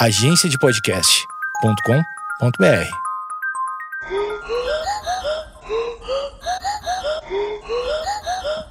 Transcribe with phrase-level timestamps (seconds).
[0.00, 2.88] agenciadepodcast.com.br.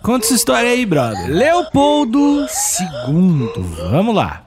[0.02, 1.30] Conta essa história aí, brother.
[1.30, 2.46] Leopoldo
[3.10, 3.52] II.
[3.92, 4.44] Vamos lá.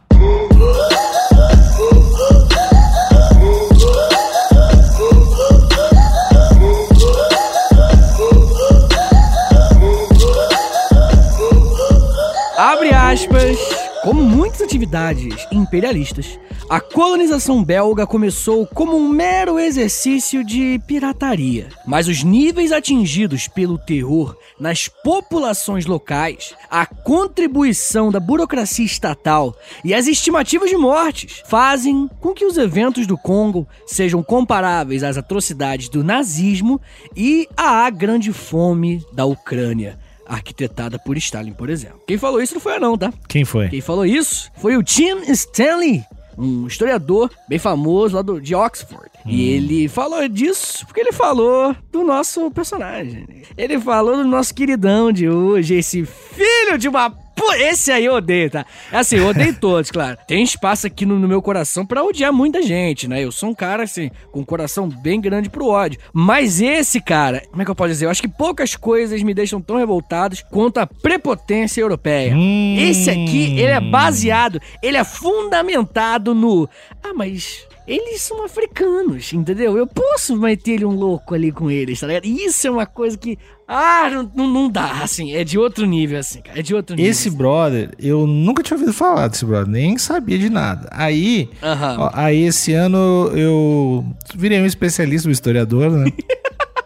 [12.57, 13.59] Abre aspas.
[14.03, 16.39] Como muitas atividades imperialistas,
[16.71, 21.69] a colonização belga começou como um mero exercício de pirataria.
[21.87, 29.93] Mas os níveis atingidos pelo terror nas populações locais, a contribuição da burocracia estatal e
[29.93, 35.91] as estimativas de mortes fazem com que os eventos do Congo sejam comparáveis às atrocidades
[35.91, 36.81] do nazismo
[37.15, 39.99] e à grande fome da Ucrânia
[40.31, 42.01] arquitetada por Stalin, por exemplo.
[42.07, 43.13] Quem falou isso não foi eu não, tá?
[43.29, 43.69] Quem foi?
[43.69, 46.05] Quem falou isso foi o Tim Stanley,
[46.39, 49.11] um historiador bem famoso lá do, de Oxford.
[49.27, 53.27] E ele falou disso porque ele falou do nosso personagem.
[53.57, 58.13] Ele falou do nosso queridão de hoje, esse filho de uma Pô, esse aí eu
[58.13, 58.67] odeio, tá?
[58.93, 60.19] É assim, eu odeio todos, claro.
[60.29, 63.25] Tem espaço aqui no, no meu coração pra odiar muita gente, né?
[63.25, 65.99] Eu sou um cara, assim, com um coração bem grande pro ódio.
[66.13, 68.05] Mas esse cara, como é que eu posso dizer?
[68.05, 72.35] Eu acho que poucas coisas me deixam tão revoltados quanto a prepotência europeia.
[72.37, 72.77] Hum.
[72.79, 76.69] Esse aqui, ele é baseado, ele é fundamentado no.
[77.03, 79.77] Ah, mas eles são africanos, entendeu?
[79.77, 82.25] Eu posso meter um louco ali com eles, tá ligado?
[82.25, 83.37] Isso é uma coisa que.
[83.67, 85.33] Ah, não, não, dá, assim.
[85.33, 86.57] É de outro nível, assim, cara.
[86.59, 87.11] É de outro nível.
[87.11, 90.89] Esse brother, eu nunca tinha ouvido falar desse brother, nem sabia de nada.
[90.93, 91.97] Aí, Aham.
[91.99, 94.05] ó, aí esse ano eu
[94.37, 96.13] virei um especialista, um historiador, né?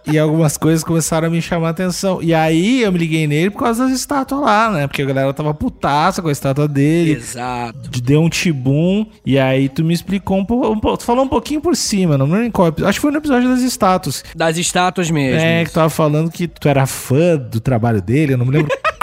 [0.07, 2.23] e algumas coisas começaram a me chamar a atenção.
[2.23, 4.87] E aí eu me liguei nele por causa das estátuas lá, né?
[4.87, 7.13] Porque a galera tava putaça com a estátua dele.
[7.13, 7.91] Exato.
[7.91, 10.69] de- Deu um tibum, e aí tu me explicou um pouco.
[10.93, 12.89] Um, tu falou um pouquinho por cima, não lembro em qual episódio.
[12.91, 14.23] Acho que foi no episódio das estátuas.
[14.37, 15.41] Das estátuas mesmo.
[15.41, 18.53] É, que tu tava falando que tu era fã do trabalho dele, eu não me
[18.53, 18.71] lembro.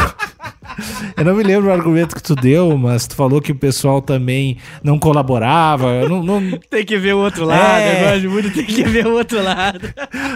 [1.17, 4.01] eu não me lembro o argumento que tu deu, mas tu falou que o pessoal
[4.01, 6.07] também não colaborava.
[6.07, 7.95] Não, não- Tem que ver o outro lado, É.
[8.05, 9.79] eu gosto muito, tem que ver o outro lado.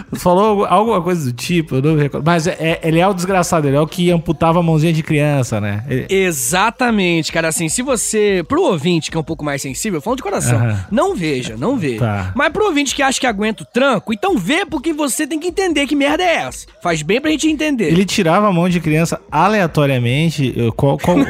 [0.10, 2.24] tu falou alguma coisa do tipo, eu não me recordo.
[2.26, 5.04] Mas é- é- ele é o desgraçado, ele é o que amputava a mãozinha de
[5.04, 5.84] criança, né?
[5.90, 7.48] Ele- Exatamente, cara.
[7.50, 8.44] Assim, se você.
[8.48, 10.60] Pro ouvinte que é um pouco mais sensível, falando de coração,
[10.92, 12.00] não veja, não veja.
[12.00, 12.32] Tá.
[12.36, 15.48] Mas pro ouvinte que acha que aguenta o tranco, então vê porque você tem que
[15.48, 16.66] entender que merda é essa.
[16.82, 17.88] Faz bem pra gente entender.
[17.92, 20.25] Ele tirava a mão de criança aleatoriamente.
[20.56, 21.18] Eu- Qual, qual...
[21.18, 21.26] Não,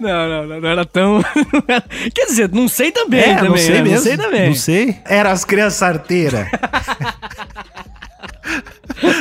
[0.00, 1.22] não, não, não era tão.
[2.14, 3.20] Quer dizer, não sei também.
[3.20, 3.82] É, também não sei né?
[3.82, 3.96] mesmo.
[3.96, 4.46] Não sei também.
[4.48, 4.96] Não sei.
[5.04, 6.46] Era as crianças arteiras.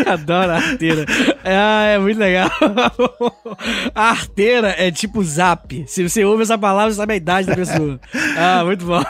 [0.06, 1.06] Adoro a arteira.
[1.44, 2.50] Ah, é muito legal.
[3.96, 5.84] A arteira é tipo zap.
[5.88, 8.00] Se você ouve essa palavra, você sabe a idade da pessoa.
[8.38, 9.02] Ah, muito bom.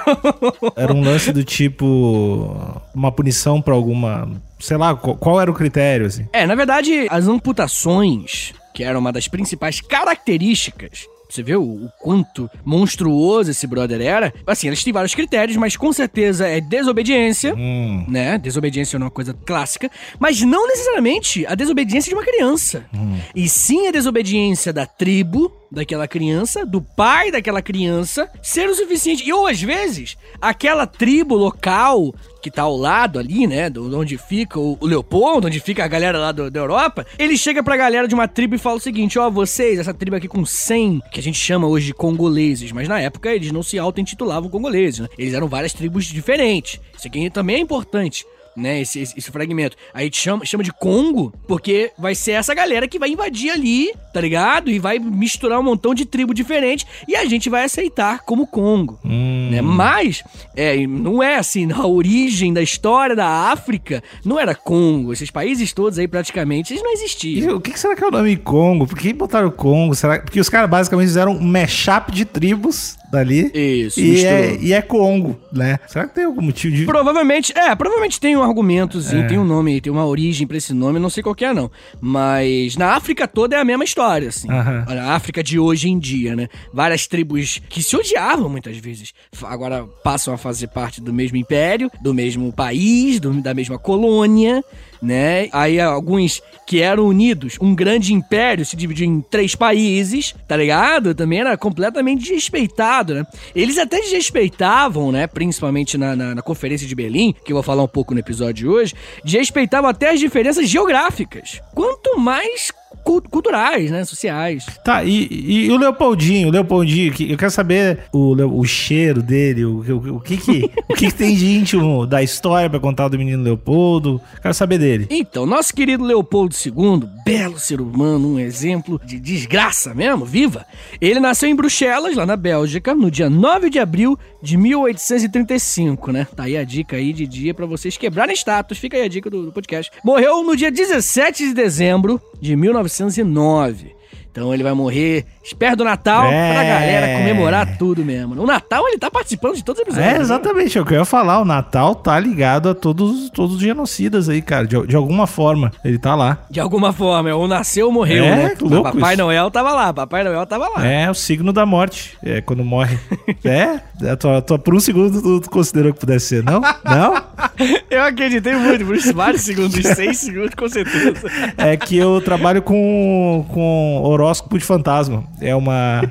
[0.76, 2.82] Era um lance do tipo.
[2.94, 4.30] Uma punição pra alguma.
[4.60, 6.28] Sei lá, qual, qual era o critério, assim?
[6.32, 11.06] É, na verdade, as amputações, que era uma das principais características.
[11.30, 14.34] Você vê o, o quanto monstruoso esse brother era?
[14.46, 18.06] Assim, eles têm vários critérios, mas com certeza é desobediência, Hum.
[18.08, 18.38] né?
[18.38, 19.90] Desobediência é uma coisa clássica,
[20.20, 22.86] mas não necessariamente a desobediência de uma criança.
[23.34, 29.24] E sim a desobediência da tribo daquela criança, do pai daquela criança, ser o suficiente.
[29.28, 34.18] E ou às vezes, aquela tribo local que tá ao lado ali, né, do, onde
[34.18, 37.78] fica o, o Leopoldo, onde fica a galera lá do- da Europa, ele chega pra
[37.78, 41.02] galera de uma tribo e fala o seguinte, ó, vocês, essa tribo aqui com 100,
[41.12, 45.02] que a gente chama hoje de congoleses, mas na época eles não se auto-intitulavam congoleses,
[45.02, 45.08] né?
[45.18, 46.80] Eles eram várias tribos diferentes.
[46.98, 49.76] Isso aqui também é importante né, esse, esse, esse fragmento.
[49.94, 53.94] Aí te chama, chama de Congo, porque vai ser essa galera que vai invadir ali,
[54.14, 54.70] tá ligado?
[54.70, 59.00] E vai misturar um montão de tribo diferente e a gente vai aceitar como Congo.
[59.06, 59.50] Hum.
[59.52, 59.62] Né?
[59.62, 60.24] Mas,
[60.56, 65.14] é, não é assim, na origem da história da África, não era Congo.
[65.14, 67.56] Esses países todos aí, praticamente, eles não E existiam.
[67.56, 68.88] o que, que será que é o nome Congo?
[68.88, 69.96] Por que botaram Congo?
[69.96, 70.20] Será...
[70.20, 73.52] Porque os caras basicamente fizeram um mashup de tribos dali.
[73.54, 75.80] Isso, E é, e é Congo, né?
[75.88, 76.86] Será que tem algum motivo de.
[76.86, 79.28] Provavelmente, é, provavelmente tem um argumentozinho, É.
[79.28, 81.70] tem um nome, tem uma origem pra esse nome, não sei qual que é não.
[82.00, 84.50] Mas na África toda é a mesma história, assim.
[84.50, 84.86] Aham.
[84.88, 86.48] A África de hoje em dia, né?
[86.74, 91.90] Várias tribos que se odiavam muitas vezes, agora passam a fazer parte do mesmo império,
[92.02, 94.64] do mesmo país, do- da mesma colônia,
[95.02, 95.50] né?
[95.52, 101.16] Aí alguns que eram unidos, um grande império se dividiu em três países, tá ligado?
[101.16, 103.26] Também era completamente desrespeitado, né?
[103.56, 105.28] Eles até desrespeitavam, né?
[105.28, 108.54] Principalmente na, na, na conferência de Berlim, que eu vou falar um pouco no episódio
[108.54, 108.94] de hoje,
[109.24, 111.62] desrespeitavam até as diferenças geográficas.
[111.74, 112.72] Quanto mais
[113.04, 114.04] culturais, né?
[114.06, 114.66] Sociais.
[114.84, 119.80] Tá, e, e, o Leopoldinho, o Leopoldinho, eu quero saber o, o cheiro dele, o,
[119.80, 123.18] o, o que que, o que que tem de íntimo da história pra contar do
[123.18, 124.22] menino Leopoldo.
[124.42, 125.08] Quero saber dele.
[125.10, 130.66] Então, nosso querido Leopoldo II, belo ser humano, um exemplo de desgraça mesmo, viva.
[131.00, 136.28] Ele nasceu em Bruxelas, lá na Bélgica, no dia 9 de abril de 1835, né?
[136.36, 138.78] Tá aí a dica aí de dia para vocês quebrarem status.
[138.78, 139.92] Fica aí a dica do, do podcast.
[140.04, 142.56] Morreu no dia 17 de dezembro de
[143.00, 143.96] 1909.
[144.32, 145.26] Então ele vai morrer
[145.58, 146.54] perto do Natal é...
[146.54, 148.42] pra galera comemorar tudo mesmo.
[148.42, 150.12] O Natal ele tá participando de todos os episódios.
[150.12, 150.22] É, né?
[150.22, 150.78] exatamente.
[150.78, 151.42] É o que eu ia falar.
[151.42, 154.66] O Natal tá ligado a todos, todos os genocidas aí, cara.
[154.66, 156.38] De, de alguma forma, ele tá lá.
[156.50, 157.34] De alguma forma.
[157.34, 158.56] Ou nasceu ou morreu, é, né?
[158.62, 159.24] Louco Papai isso.
[159.24, 159.94] Noel tava lá.
[159.94, 160.86] Papai Noel tava lá.
[160.86, 162.18] É, o signo da morte.
[162.24, 162.98] É, quando morre.
[163.44, 166.62] é, é tua, tua, por um segundo tu, tu considerou que pudesse ser, não?
[166.84, 167.24] Não?
[167.90, 171.28] eu acreditei muito, por vários segundos, seis segundos, com certeza.
[171.58, 175.24] É que eu trabalho com, com horóscopo de fantasma.
[175.42, 176.02] É uma.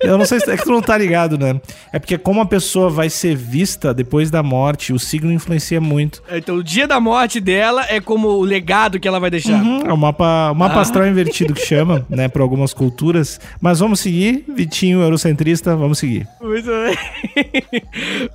[0.00, 1.60] Eu não sei se é que tu não tá ligado, né?
[1.92, 6.22] É porque como a pessoa vai ser vista depois da morte, o signo influencia muito.
[6.30, 9.62] Então o dia da morte dela é como o legado que ela vai deixar.
[9.62, 10.80] Uhum, é o mapa, o mapa ah.
[10.80, 13.38] astral invertido que chama, né, para algumas culturas.
[13.60, 16.26] Mas vamos seguir, Vitinho eurocentrista, vamos seguir.
[16.40, 17.82] Muito bem.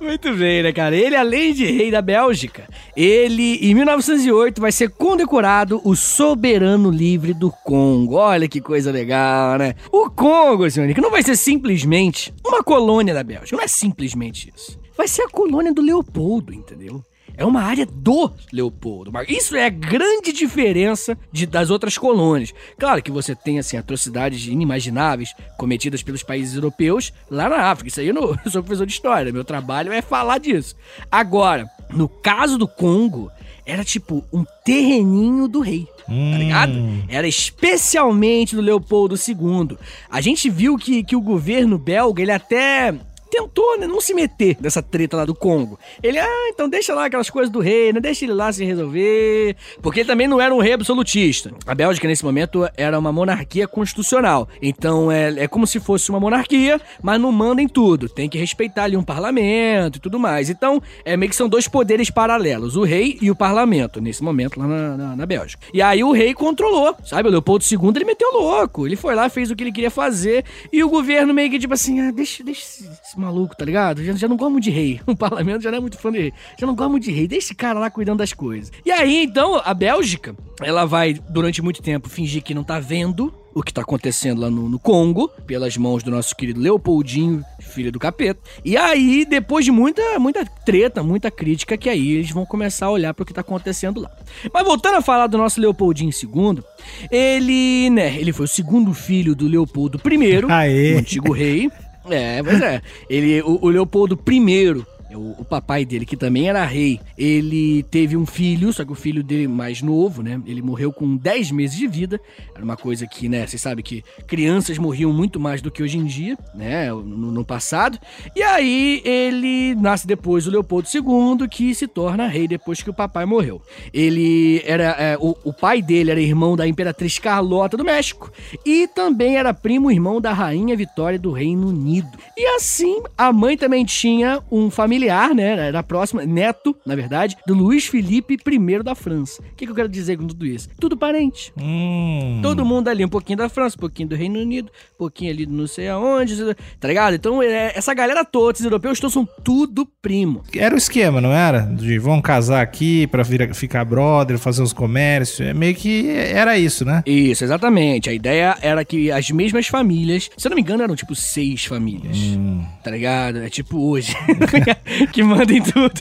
[0.00, 0.94] Muito bem, né, cara?
[0.94, 2.64] Ele, além de rei da Bélgica,
[2.96, 8.14] ele, em 1908, vai ser condecorado o soberano livre do Congo.
[8.14, 9.74] Olha que coisa legal, né?
[9.90, 10.45] O Congo,
[10.94, 13.56] que não vai ser simplesmente uma colônia da Bélgica.
[13.56, 14.78] Não é simplesmente isso.
[14.96, 17.02] Vai ser a colônia do Leopoldo, entendeu?
[17.36, 19.12] é uma área do Leopoldo.
[19.28, 22.54] Isso é a grande diferença de, das outras colônias.
[22.78, 27.88] Claro que você tem assim atrocidades inimagináveis cometidas pelos países europeus lá na África.
[27.88, 30.74] Isso aí eu, não, eu sou professor de história, meu trabalho é falar disso.
[31.10, 33.30] Agora, no caso do Congo,
[33.66, 35.88] era tipo um terreninho do rei.
[36.08, 36.30] Hum.
[36.30, 36.72] Tá ligado?
[37.08, 39.76] Era especialmente do Leopoldo II.
[40.08, 42.94] A gente viu que, que o governo belga, ele até
[43.30, 45.78] tentou né, não se meter nessa treta lá do Congo.
[46.02, 48.00] Ele, ah, então deixa lá aquelas coisas do rei, né?
[48.00, 49.56] Deixa ele lá se resolver.
[49.82, 51.52] Porque ele também não era um rei absolutista.
[51.66, 54.48] A Bélgica, nesse momento, era uma monarquia constitucional.
[54.60, 58.08] Então é, é como se fosse uma monarquia, mas não manda em tudo.
[58.08, 60.50] Tem que respeitar ali um parlamento e tudo mais.
[60.50, 64.58] Então, é meio que são dois poderes paralelos: o rei e o parlamento, nesse momento
[64.58, 65.66] lá na, na, na Bélgica.
[65.72, 67.28] E aí o rei controlou, sabe?
[67.28, 68.86] O Leopoldo II ele meteu louco.
[68.86, 70.44] Ele foi lá, fez o que ele queria fazer.
[70.72, 72.84] E o governo meio que tipo assim, ah, deixa, deixa
[73.16, 74.04] esse maluco, tá ligado?
[74.04, 75.00] Já, já não gosto muito de rei.
[75.06, 76.32] O parlamento já não é muito fã de rei.
[76.58, 77.26] Já não gosto muito de rei.
[77.26, 78.70] Deixa esse cara lá cuidando das coisas.
[78.84, 83.32] E aí, então, a Bélgica, ela vai, durante muito tempo, fingir que não tá vendo
[83.54, 87.90] o que tá acontecendo lá no, no, Congo, pelas mãos do nosso querido Leopoldinho, filho
[87.90, 88.38] do capeta.
[88.62, 92.90] E aí, depois de muita, muita treta, muita crítica, que aí eles vão começar a
[92.90, 94.10] olhar para o que tá acontecendo lá.
[94.52, 96.62] Mas voltando a falar do nosso Leopoldinho II,
[97.10, 100.94] ele, né, ele foi o segundo filho do Leopoldo I, Aê.
[100.94, 101.70] o antigo rei.
[102.10, 102.82] É, pois é.
[103.08, 104.84] Ele, o, o Leopoldo I
[105.16, 108.94] o, o, papai dele, que também era rei, ele teve um filho, só que o
[108.94, 110.40] filho dele mais novo, né?
[110.46, 112.20] Ele morreu com 10 meses de vida.
[112.54, 113.46] Era uma coisa que, né?
[113.46, 116.90] Vocês sabem que crianças morriam muito mais do que hoje em dia, né?
[116.90, 117.98] No, no passado.
[118.34, 122.94] E aí ele nasce depois o Leopoldo II, que se torna rei depois que o
[122.94, 123.60] papai morreu.
[123.92, 124.90] Ele era.
[124.98, 128.30] É, o, o pai dele era irmão da Imperatriz Carlota do México
[128.64, 132.18] e também era primo irmão da Rainha Vitória do Reino Unido.
[132.36, 135.68] E assim, a mãe também tinha um familiar familiar, né?
[135.68, 139.42] Era próxima, neto, na verdade, do Luiz Felipe I da França.
[139.42, 140.68] O que, que eu quero dizer com tudo isso?
[140.80, 141.52] Tudo parente.
[141.60, 142.40] Hum.
[142.42, 145.46] Todo mundo ali, um pouquinho da França, um pouquinho do Reino Unido, um pouquinho ali
[145.46, 146.36] do não sei aonde,
[146.80, 147.14] tá ligado?
[147.14, 150.42] Então, é, essa galera toda, os europeus, todos são tudo primo.
[150.54, 151.60] Era o esquema, não era?
[151.60, 155.48] De vão casar aqui pra vir, ficar brother, fazer uns comércios.
[155.48, 157.02] É meio que era isso, né?
[157.06, 158.10] Isso, exatamente.
[158.10, 161.64] A ideia era que as mesmas famílias, se eu não me engano, eram tipo seis
[161.64, 162.16] famílias.
[162.16, 162.64] Hum.
[162.82, 163.38] Tá ligado?
[163.38, 164.14] É tipo hoje.
[165.12, 166.00] que mandem tudo.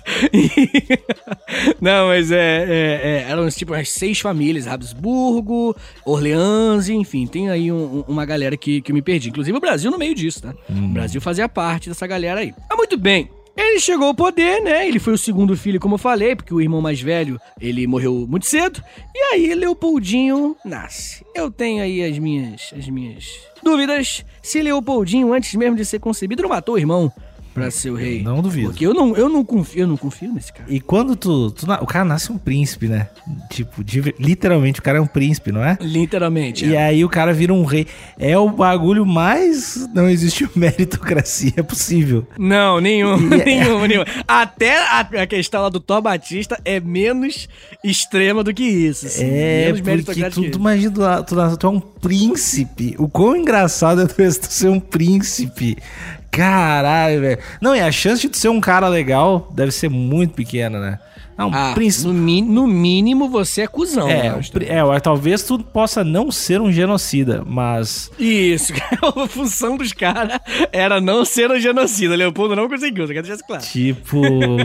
[1.81, 5.75] Não, mas é, é, é, eram tipo as seis famílias, Habsburgo,
[6.05, 9.29] Orleans, enfim, tem aí um, uma galera que, que eu me perdi.
[9.29, 10.53] Inclusive o Brasil no meio disso, tá?
[10.69, 10.89] Hum.
[10.89, 12.53] O Brasil fazia parte dessa galera aí.
[12.69, 13.29] Mas muito bem.
[13.57, 14.85] Ele chegou ao poder, né?
[14.85, 18.25] Ele foi o segundo filho, como eu falei, porque o irmão mais velho, ele morreu
[18.27, 18.83] muito cedo.
[19.13, 21.25] E aí Leopoldinho nasce.
[21.33, 23.25] Eu tenho aí as minhas as minhas
[23.63, 27.11] dúvidas se Leopoldinho antes mesmo de ser concebido não matou o irmão
[27.55, 28.21] pra ser o rei.
[28.21, 28.67] Não duvido.
[28.67, 30.65] Porque eu não, eu não confio, eu não confio nesse cara.
[30.67, 33.07] E quando tu, tu O cara nasce um príncipe, né?
[33.49, 35.77] Tipo, de- literalmente, o cara é um príncipe, não é?
[35.79, 36.65] Literalmente.
[36.65, 36.83] E é.
[36.83, 37.87] aí o cara vira um rei.
[38.19, 39.87] É o bagulho mais.
[39.93, 42.27] Não existe meritocracia possível.
[42.37, 44.03] Não, nenhum, E é- nenhum, nenhum.
[44.27, 47.47] Até a, a questão lá do Thor Batista é menos
[47.81, 49.05] extrema do que isso.
[49.05, 49.23] assim.
[49.23, 52.95] É, menos porque tu, tu imagina, tu, tu, tu é um príncipe.
[52.99, 54.13] O quão engraçado é tu
[54.51, 55.77] ser um príncipe.
[56.35, 57.39] Caralho, velho.
[57.61, 60.99] Não, e a chance de tu ser um cara legal deve ser muito pequena, né?
[61.37, 62.07] Não, Ah, príncipe.
[62.07, 64.09] no, mi- no mínimo você é cuzão.
[64.09, 68.09] É, pri- é, talvez tu possa não ser um genocida, mas.
[68.17, 68.71] Isso,
[69.03, 70.39] a função dos caras
[70.71, 72.15] era não ser um genocida.
[72.15, 73.63] Leopoldo não conseguiu, você quer deixar isso claro.
[73.63, 74.21] Tipo,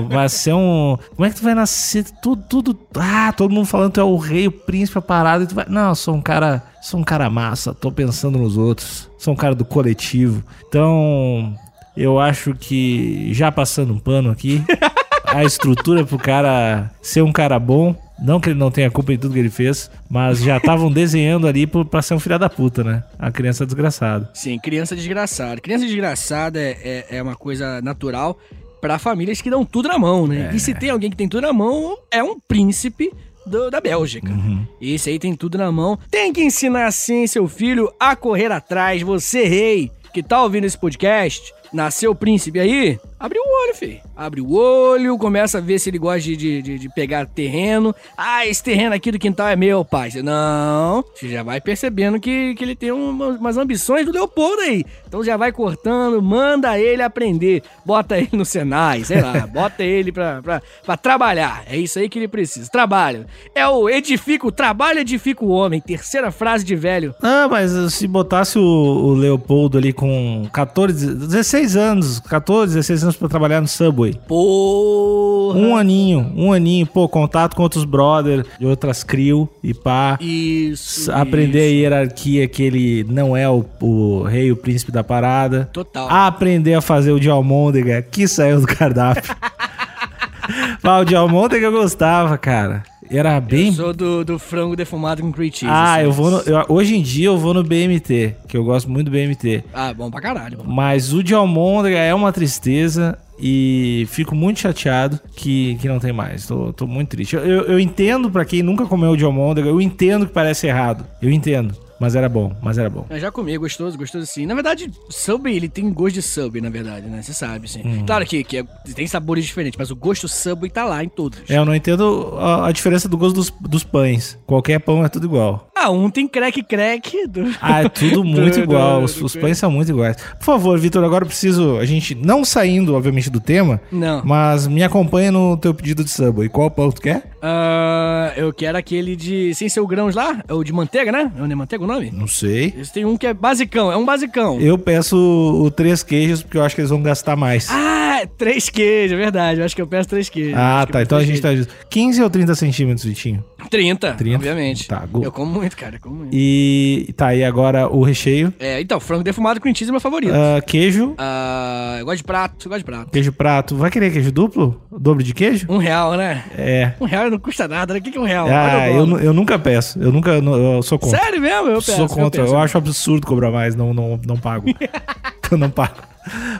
[0.08, 0.96] vai ser um.
[1.16, 2.04] Como é que tu vai nascer?
[2.22, 2.78] Tudo, tudo.
[2.96, 5.44] Ah, todo mundo falando que tu é o rei, o príncipe, a parada.
[5.44, 5.66] E tu vai.
[5.68, 6.62] Não, eu sou um cara.
[6.82, 9.10] Sou um cara massa, tô pensando nos outros.
[9.18, 10.42] Sou um cara do coletivo.
[10.66, 11.54] Então,
[11.96, 14.62] eu acho que, já passando um pano aqui,
[15.32, 17.94] a estrutura pro cara ser um cara bom.
[18.22, 21.46] Não que ele não tenha culpa em tudo que ele fez, mas já estavam desenhando
[21.46, 23.02] ali pra ser um filho da puta, né?
[23.18, 24.28] A criança desgraçada.
[24.34, 25.58] Sim, criança desgraçada.
[25.58, 28.38] Criança desgraçada é, é, é uma coisa natural
[28.78, 30.50] pra famílias que dão tudo na mão, né?
[30.52, 33.10] E se tem alguém que tem tudo na mão, é um príncipe
[33.46, 34.30] do- da Bélgica.
[34.78, 35.98] Esse aí tem tudo na mão.
[36.10, 39.00] Tem que ensinar assim seu filho a correr atrás.
[39.00, 43.98] Você, rei, que tá ouvindo esse podcast, nasceu príncipe aí, abre o olho, filho.
[44.20, 47.94] Abre o olho, começa a ver se ele gosta de, de, de- pegar terreno.
[48.18, 50.10] Ah, esse terreno aqui do quintal é meu, pai.
[50.22, 54.84] Não, você já vai percebendo que, que ele tem uma- umas ambições do Leopoldo aí.
[55.08, 57.62] Então já vai cortando, manda ele aprender.
[57.86, 59.46] Bota ele no Senai, sei lá.
[59.48, 61.64] bota ele pra, pra, pra trabalhar.
[61.66, 62.70] É isso aí que ele precisa.
[62.70, 63.24] Trabalho.
[63.54, 65.80] É o edifica, o trabalho edifica o homem.
[65.80, 67.14] Terceira frase de velho.
[67.22, 73.16] Ah, mas se botasse o, o Leopoldo ali com 14, 16 anos, 14, 16 anos
[73.16, 74.09] pra trabalhar no Subway.
[74.12, 75.58] Porra.
[75.58, 80.16] Um aninho, um aninho, pô, contato com outros brothers, de outras crew e pá.
[80.20, 81.10] Isso.
[81.12, 81.74] aprender a isso.
[81.74, 85.68] hierarquia que ele não é o, o rei, o príncipe da parada.
[85.72, 86.08] Total.
[86.08, 89.34] Aprender a fazer o de almôndega que saiu do cardápio.
[90.82, 92.82] Mas o de almôndega eu gostava, cara.
[93.10, 95.66] Era bem Eu sou do, do frango defumado com cream cheese.
[95.68, 96.04] Ah, assim.
[96.04, 99.06] eu vou no, eu- hoje em dia eu vou no BMT, que eu gosto muito
[99.06, 99.64] do BMT.
[99.74, 100.58] Ah, bom pra caralho.
[100.58, 100.64] bom.
[100.72, 106.12] Mas o de almôndega é uma tristeza e fico muito chateado que, que não tem
[106.12, 106.46] mais.
[106.46, 107.36] Tô, tô muito triste.
[107.36, 111.06] Eu, eu, eu entendo pra quem nunca comeu de almôndega, eu entendo que parece errado.
[111.22, 111.74] Eu entendo.
[112.00, 113.04] Mas era bom, mas era bom.
[113.10, 114.46] Eu já comi, é gostoso, gostoso sim.
[114.46, 117.20] Na verdade, Subway, ele tem gosto de Subway, na verdade, né?
[117.22, 117.82] Você sabe, sim.
[117.84, 118.04] Hum.
[118.06, 118.64] Claro que, que é-
[118.94, 121.38] tem sabores diferentes, mas o gosto Subway tá lá em todos.
[121.48, 124.38] É, eu não entendo a, a diferença do gosto dos, dos pães.
[124.46, 125.68] Qualquer pão é tudo igual.
[125.76, 127.26] Ah, um tem crack-crack.
[127.28, 127.54] Do...
[127.60, 128.98] Ah, é tudo muito Do- igual.
[129.00, 130.16] do- Os, os pães são muito iguais.
[130.38, 131.76] Por favor, Vitor, agora eu preciso.
[131.78, 134.22] A gente, não saindo, obviamente, do tema, Não.
[134.24, 136.48] mas me acompanha no teu pedido de Subway.
[136.48, 137.30] Qual pão tu quer?
[137.42, 139.54] Ah, eu quero aquele de.
[139.54, 140.42] Sem ser o grãos lá?
[140.48, 141.30] É o de manteiga, né?
[141.38, 142.10] É o de manteiga o nome?
[142.12, 142.74] Não sei.
[142.78, 144.60] Esse tem um que é basicão, é um basicão.
[144.60, 147.68] Eu peço o, o três queijos porque eu acho que eles vão gastar mais.
[147.70, 149.60] Ah, três queijos, é verdade.
[149.60, 150.54] Eu acho que eu peço três queijos.
[150.56, 151.02] Ah, eu tá.
[151.02, 151.72] Então a gente tá justo.
[151.88, 153.44] 15 ou 30 centímetros, Vitinho?
[153.56, 153.70] queijos.
[153.70, 154.36] 30, 30?
[154.36, 154.88] obviamente.
[154.88, 155.96] Tá, go- Eu como muito, cara.
[155.96, 156.30] Eu como muito.
[156.34, 158.52] E tá aí agora o recheio.
[158.58, 160.32] É, então, frango defumado com cream cheese é meu favorito.
[160.34, 161.14] Ah, queijo.
[161.18, 163.10] Ah, eu gosto de prato, eu gosto de prato.
[163.10, 163.76] Queijo prato.
[163.76, 164.80] Vai querer queijo duplo?
[164.90, 165.66] Dobro de queijo?
[165.68, 166.44] Um real, né?
[166.56, 166.92] É.
[167.00, 168.00] Um real não custa nada, né?
[168.00, 168.46] O que que é um real?
[168.50, 169.98] Ah, eu, eu nunca peço.
[170.00, 170.30] Eu nunca.
[170.32, 171.18] Eu sou contra.
[171.18, 171.68] Sério mesmo?
[171.68, 171.96] Eu peço.
[171.96, 172.40] sou contra.
[172.40, 172.56] Eu, peço.
[172.56, 173.74] acho absurdo cobrar mais.
[173.76, 174.66] Não, não, não pago.
[175.50, 176.09] eu não pago.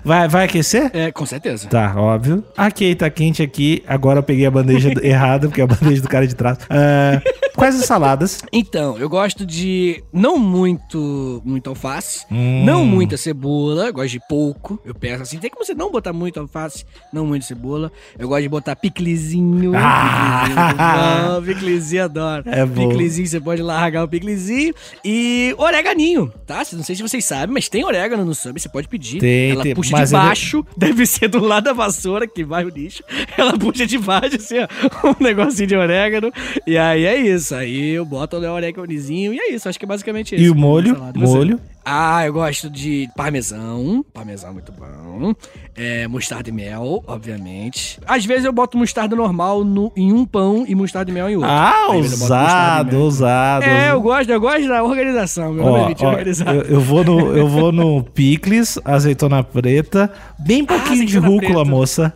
[0.05, 0.91] Vai, vai aquecer?
[0.93, 1.69] É, com certeza.
[1.69, 2.45] Tá, óbvio.
[2.57, 3.83] Ok, tá quente aqui.
[3.87, 6.59] Agora eu peguei a bandeja errada, porque é a bandeja do cara de trás.
[6.69, 7.21] Ah,
[7.55, 8.43] quais as saladas?
[8.53, 12.65] Então, eu gosto de não muito muito alface, Hum.
[12.65, 14.81] não muita cebola, eu gosto de pouco.
[14.85, 17.91] Eu peço assim, tem como você não botar muito alface, não muito cebola.
[18.19, 19.73] Eu gosto de botar piclezinho.
[19.77, 20.41] Ah!
[20.47, 22.43] Piclezinho, bom, piclezinho adoro.
[22.47, 22.89] É bom.
[22.89, 24.75] Piclezinho, você pode largar o piclezinho.
[25.05, 26.63] E oreganinho, tá?
[26.73, 29.19] Não sei se vocês sabem, mas tem orégano no sub, você pode pedir.
[29.21, 32.65] Tem, Ela tem, puxa de ele- baixo, deve ser do lado da vassoura que vai
[32.65, 33.03] o lixo.
[33.37, 34.69] Ela puxa de baixo, assim, ó,
[35.11, 36.33] um negocinho de orégano.
[36.67, 37.40] E aí é isso.
[37.53, 39.69] Aí eu boto o oréganozinho e é isso.
[39.69, 40.45] Acho que é basicamente isso.
[40.45, 40.97] E o molho?
[41.17, 41.61] Molho.
[41.85, 44.05] Ah, eu gosto de parmesão.
[44.13, 45.33] Parmesão é muito bom.
[45.75, 47.99] É, mostarda e mel, obviamente.
[48.07, 51.37] Às vezes eu boto mostarda normal no- em um pão e mostarda e mel em
[51.37, 51.51] outro.
[51.51, 53.65] Ah, ousado, ousado.
[53.65, 55.53] É, eu gosto, eu gosto da organização.
[55.53, 56.51] Meu nome é Ó, ó, organizado.
[56.59, 61.55] eu, eu vou no, eu vou no picles, azeitona preta, bem pouquinho de azeitona rúcula,
[61.65, 61.71] preta.
[61.71, 62.13] moça.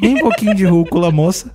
[0.00, 1.50] Bem pouquinho de rúcula, moça.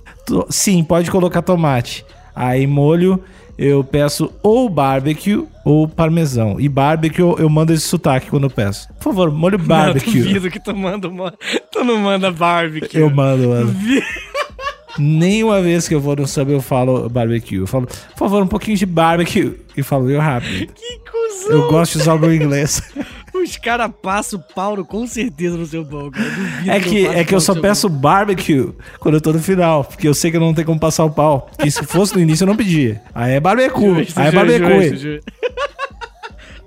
[0.50, 2.04] Sim, pode colocar tomate.
[2.34, 3.22] Aí molho,
[3.56, 6.56] eu peço ou barbecue ou parmesão.
[6.58, 8.88] E barbecue eu, mando esse sotaque quando eu peço.
[8.94, 10.20] Por favor, molho Não, barbecue.
[10.22, 11.08] duvido que tu manda.
[11.70, 12.98] Tu não manda barbecue.
[12.98, 13.66] eu mando, mano.
[13.68, 14.02] Vi-
[14.96, 17.56] Nenhuma vez que eu vou no sub eu falo barbecue.
[17.56, 19.58] Eu falo, por favor, um pouquinho de barbecue.
[19.76, 20.72] E falo eu rápido.
[20.72, 21.50] Que cuzão.
[21.50, 22.80] Eu gosto de usar o meu inglês.
[23.34, 26.24] Os caras passam o Paulo com certeza no seu pão, cara.
[26.66, 29.84] É que, passe é que eu só peço barbecue quando eu tô no final.
[29.84, 31.50] Porque eu sei que eu não tenho como passar o pau.
[31.56, 33.02] Porque se fosse no início eu não pedia.
[33.14, 33.80] Aí é barbecue.
[33.80, 34.04] pão.
[34.04, 34.88] Justo, aí é barbecue.
[34.88, 35.32] justo, justo.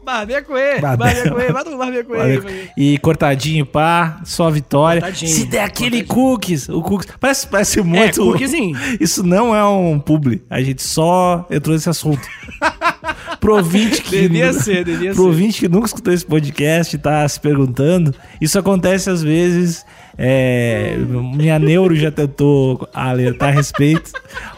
[0.07, 2.37] Barbecue, Barbe- barbecue, bota um barbecue aí.
[2.39, 2.69] Barbecue.
[2.77, 5.01] E cortadinho, pá, só vitória.
[5.01, 6.31] Cortadinho, Se der aquele cortadinho.
[6.31, 7.11] cookies, o cookies.
[7.19, 8.21] Parece, parece muito.
[8.23, 8.77] cookiezinho.
[9.01, 10.41] Isso não é um publi.
[10.49, 12.21] A gente só entrou nesse assunto.
[13.41, 14.21] Pro ouvinte que.
[14.21, 15.19] Devia ser, devia ser.
[15.19, 19.85] ouvinte que nunca escutou esse podcast e tá se perguntando, isso acontece às vezes.
[20.17, 20.95] É,
[21.36, 24.12] minha neuro já tentou alertar a respeito,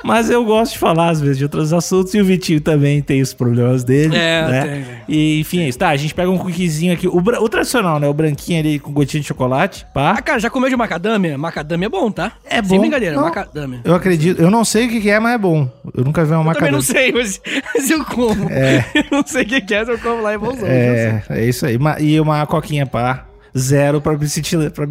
[0.04, 3.22] mas eu gosto de falar às vezes de outros assuntos e o Vitinho também tem
[3.22, 4.16] os problemas dele.
[4.16, 4.62] É, né?
[4.62, 4.96] tem, tem.
[5.08, 5.78] E enfim, é isso.
[5.78, 8.08] Tá, a gente pega um cookiezinho aqui, o, o tradicional, né?
[8.08, 10.22] O branquinho ali com gotinha de chocolate, Ah, pá.
[10.22, 11.38] cara, já comeu de macadâmia?
[11.38, 12.34] Macadâmia é bom, tá?
[12.46, 12.80] É Sem bom.
[12.80, 13.24] brincadeira, Não.
[13.24, 13.82] macadâmia.
[13.84, 15.70] Eu acredito, eu não sei o que é, mas é bom.
[15.94, 16.72] Eu nunca vi uma Eu também macadâmia.
[16.72, 17.42] não sei, mas,
[17.75, 18.48] mas eu como.
[18.96, 20.68] Eu não sei o que é, mas eu como lá em bonzão.
[20.68, 21.78] É, é isso aí.
[22.00, 23.25] E uma coquinha pá.
[23.58, 24.27] Zero pra me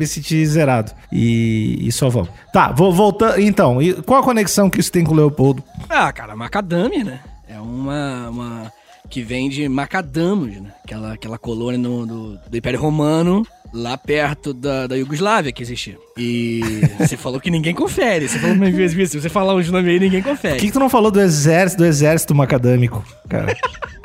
[0.07, 0.93] sentir, zerado.
[1.13, 2.29] E, e só vamos.
[2.53, 3.41] Tá, vou voltar.
[3.41, 5.63] Então, qual a conexão que isso tem com o Leopoldo?
[5.89, 7.21] Ah, cara, macadâmia, né?
[7.49, 8.73] É uma, uma
[9.09, 10.71] que vem de Macadamos, né?
[10.85, 15.97] Aquela, aquela colônia no- do, do Império Romano, lá perto da, da Iugoslávia que existia.
[16.17, 16.61] E
[16.99, 18.29] você falou que ninguém confere.
[18.29, 18.93] Você falou uma vez.
[19.11, 20.59] Se você falar uns nomes aí, ninguém Por confere.
[20.59, 23.57] que, que tu não falou do exército, do exército macadâmico, cara?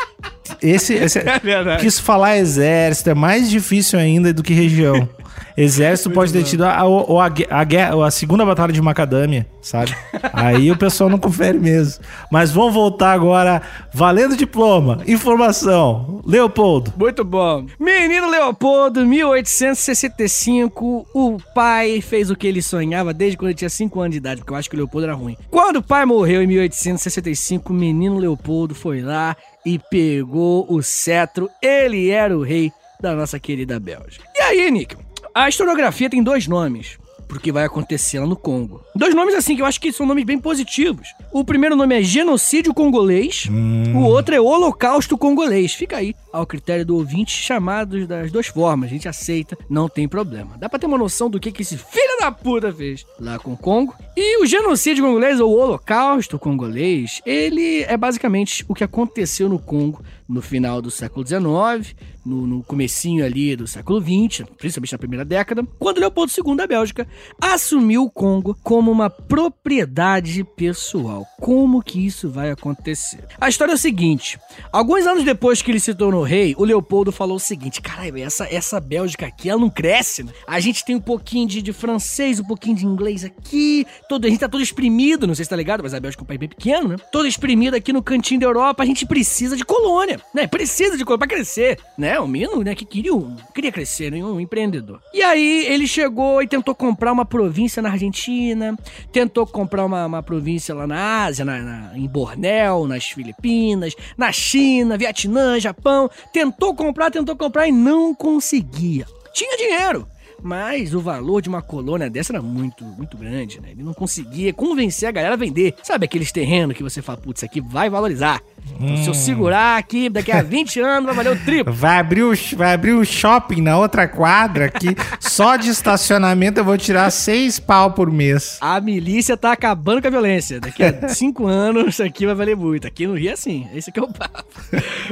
[0.64, 1.82] Esse, esse É verdade.
[1.84, 5.08] Quis falar exército, é mais difícil ainda do que região.
[5.56, 9.96] Exército pode ter tido a, a, a, guerra- a segunda batalha de Macadâmia, sabe?
[10.34, 12.04] Aí o pessoal não confere mesmo.
[12.32, 13.62] Mas vamos voltar agora.
[13.94, 16.22] Valendo diploma, informação.
[16.26, 16.92] Leopoldo.
[16.98, 17.68] Muito bom.
[17.80, 24.00] Menino Leopoldo, 1865, o pai fez o que ele sonhava desde quando ele tinha 5
[24.00, 25.38] anos de idade, porque eu acho que o Leopoldo era ruim.
[25.52, 31.50] Quando o pai morreu em 1865, o menino Leopoldo foi lá e pegou o cetro.
[31.62, 34.26] Ele era o rei da nossa querida Bélgica.
[34.36, 34.96] E aí, Nick,
[35.34, 36.98] a historiografia tem dois nomes
[37.34, 38.86] porque vai acontecer lá no Congo.
[38.96, 41.08] Dois nomes assim que eu acho que são nomes bem positivos.
[41.32, 43.48] O primeiro nome é genocídio congolês,
[43.96, 45.74] o outro é holocausto congolês.
[45.74, 48.88] Fica aí ao critério do ouvinte chamados das duas formas.
[48.88, 50.56] A gente aceita, não tem problema.
[50.60, 53.54] Dá pra ter uma noção do que, que esse filho da puta fez lá com
[53.54, 53.96] o Congo.
[54.16, 60.04] E o genocídio congolês, ou holocausto congolês, ele é basicamente o que aconteceu no Congo
[60.28, 65.26] no final do século XIX, no, no comecinho ali do século XX, principalmente na primeira
[65.26, 67.08] década, quando Leopoldo II da Bélgica
[67.42, 71.26] assumiu o Congo como uma propriedade pessoal.
[71.40, 73.26] Como que isso vai acontecer?
[73.40, 74.40] A história é o seguinte:
[74.72, 78.46] alguns anos depois que ele se tornou rei, o Leopoldo falou o seguinte: caralho, essa,
[78.46, 80.32] essa Bélgica aqui, ela não cresce, né?
[80.48, 84.30] A gente tem um pouquinho de, de francês, um pouquinho de inglês aqui, todo, a
[84.30, 86.40] gente tá todo exprimido, não sei se tá ligado, mas a Bélgica é um país
[86.40, 86.96] bem pequeno, né?
[87.12, 90.48] Todo exprimido aqui no cantinho da Europa, a gente precisa de colônia, né?
[90.48, 92.20] Precisa de colônia pra crescer, né?
[92.20, 94.24] O menino, né, que queria, um, queria crescer, né?
[94.24, 95.00] Um empreendedor.
[95.14, 98.78] E aí ele chegou e tentou comprar uma província na Argentina,
[99.12, 104.32] tentou comprar uma, uma província lá na Ásia, na, na- em Bornéu, nas Filipinas, na
[104.32, 106.10] China, Vietnã, Japão.
[106.32, 109.06] Tentou comprar, tentou comprar e não conseguia.
[109.34, 110.08] Tinha dinheiro.
[110.46, 113.70] Mas o valor de uma colônia dessa era muito, muito grande, né?
[113.72, 115.74] Ele não conseguia convencer a galera a vender.
[115.82, 118.42] Sabe aqueles terrenos que você fala, putz, isso aqui vai valorizar.
[118.80, 121.74] Então, Se eu segurar aqui, daqui a 20 anos vai valer o triplo.
[121.74, 124.96] Vai abrir, o, vai abrir o shopping na outra quadra aqui.
[125.20, 128.58] só de estacionamento eu vou tirar seis pau por mês.
[128.62, 130.60] A milícia tá acabando com a violência.
[130.60, 132.88] Daqui a cinco anos, isso aqui vai valer muito.
[132.88, 133.68] Aqui no Rio é assim.
[133.74, 134.46] Esse aqui é o papo.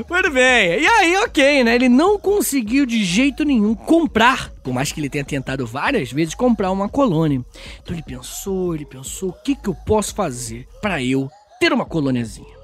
[0.10, 0.82] Muito bem.
[0.82, 1.76] E aí, ok, né?
[1.76, 6.36] Ele não conseguiu de jeito nenhum comprar, por mais que ele tenha tentado várias vezes,
[6.36, 7.42] comprar uma colônia.
[7.82, 11.86] Então ele pensou, ele pensou, o que que eu posso fazer pra eu ter uma
[11.86, 12.61] colôniazinha?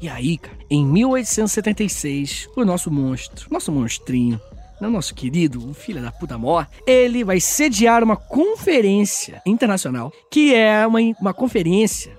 [0.00, 4.40] E aí, cara, em 1876, o nosso monstro, nosso monstrinho,
[4.80, 10.54] né, nosso querido, o filho da puta mor, ele vai sediar uma conferência internacional, que
[10.54, 12.16] é uma, uma conferência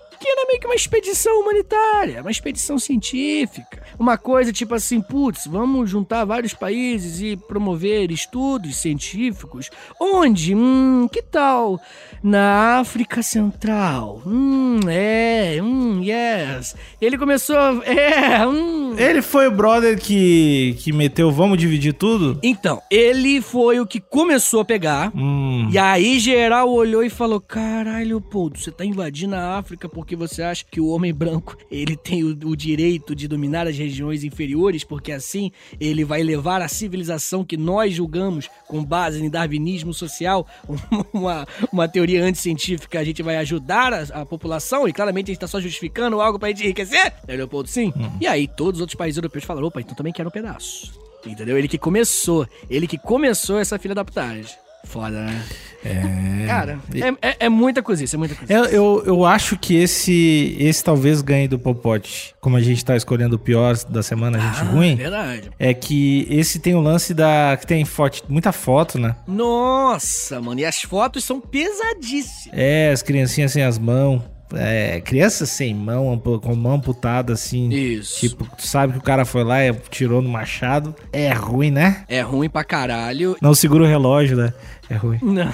[0.48, 3.84] meio que uma expedição humanitária, uma expedição científica.
[4.00, 9.70] Uma coisa tipo assim, putz, vamos juntar vários países e promover estudos científicos.
[10.00, 10.56] Onde?
[10.56, 11.80] Hum, que tal?
[12.24, 14.22] Na África Central.
[14.26, 16.76] Hum, é, hum, yes.
[17.02, 22.40] Ele começou, é, hum, Ele foi o brother que, que meteu vamos dividir tudo?
[22.42, 25.12] Então, ele foi o que começou a pegar.
[25.16, 25.70] Hum.
[25.72, 30.37] E aí geral olhou e falou: Caralho, Leopoldo, você tá invadindo a África porque você
[30.42, 34.84] acha que o homem branco ele tem o, o direito de dominar as regiões inferiores,
[34.84, 40.48] porque assim ele vai levar a civilização que nós julgamos com base em darwinismo social,
[41.14, 45.42] uma, uma teoria anticientífica, a gente vai ajudar a, a população e claramente a gente
[45.42, 47.14] tá só justificando algo pra gente enriquecer?
[47.28, 47.94] É, Leopoldo, sim.
[48.20, 50.92] E aí todos os outros países europeus falaram: opa, então também quero um pedaço.
[51.26, 51.58] Entendeu?
[51.58, 52.48] Ele que começou.
[52.70, 54.56] Ele que começou essa filha da putagem.
[54.86, 55.44] Foda, né?
[55.84, 56.46] É.
[56.48, 58.52] Cara, é, é, é muita cozice, é muita cozice.
[58.54, 62.34] Eu, eu, eu acho que esse, esse talvez ganhe do Popote.
[62.42, 64.96] Como a gente tá escolhendo o pior da semana, a gente Ah, ruim.
[64.96, 65.52] Verdade.
[65.60, 67.58] É que esse tem o lance da.
[67.60, 69.16] que tem foto, muita foto, né?
[69.28, 72.58] Nossa, mano, e as fotos são pesadíssimas.
[72.58, 74.22] É, as criancinhas sem as mãos.
[74.54, 77.70] É, crianças sem mão, com mão amputada, assim.
[77.70, 78.20] Isso.
[78.22, 80.96] Tipo, tu sabe que o cara foi lá e tirou no machado.
[81.12, 82.06] É ruim, né?
[82.08, 83.36] É ruim pra caralho.
[83.42, 84.54] Não segura o relógio, né?
[84.90, 85.20] É ruim.
[85.22, 85.54] Não.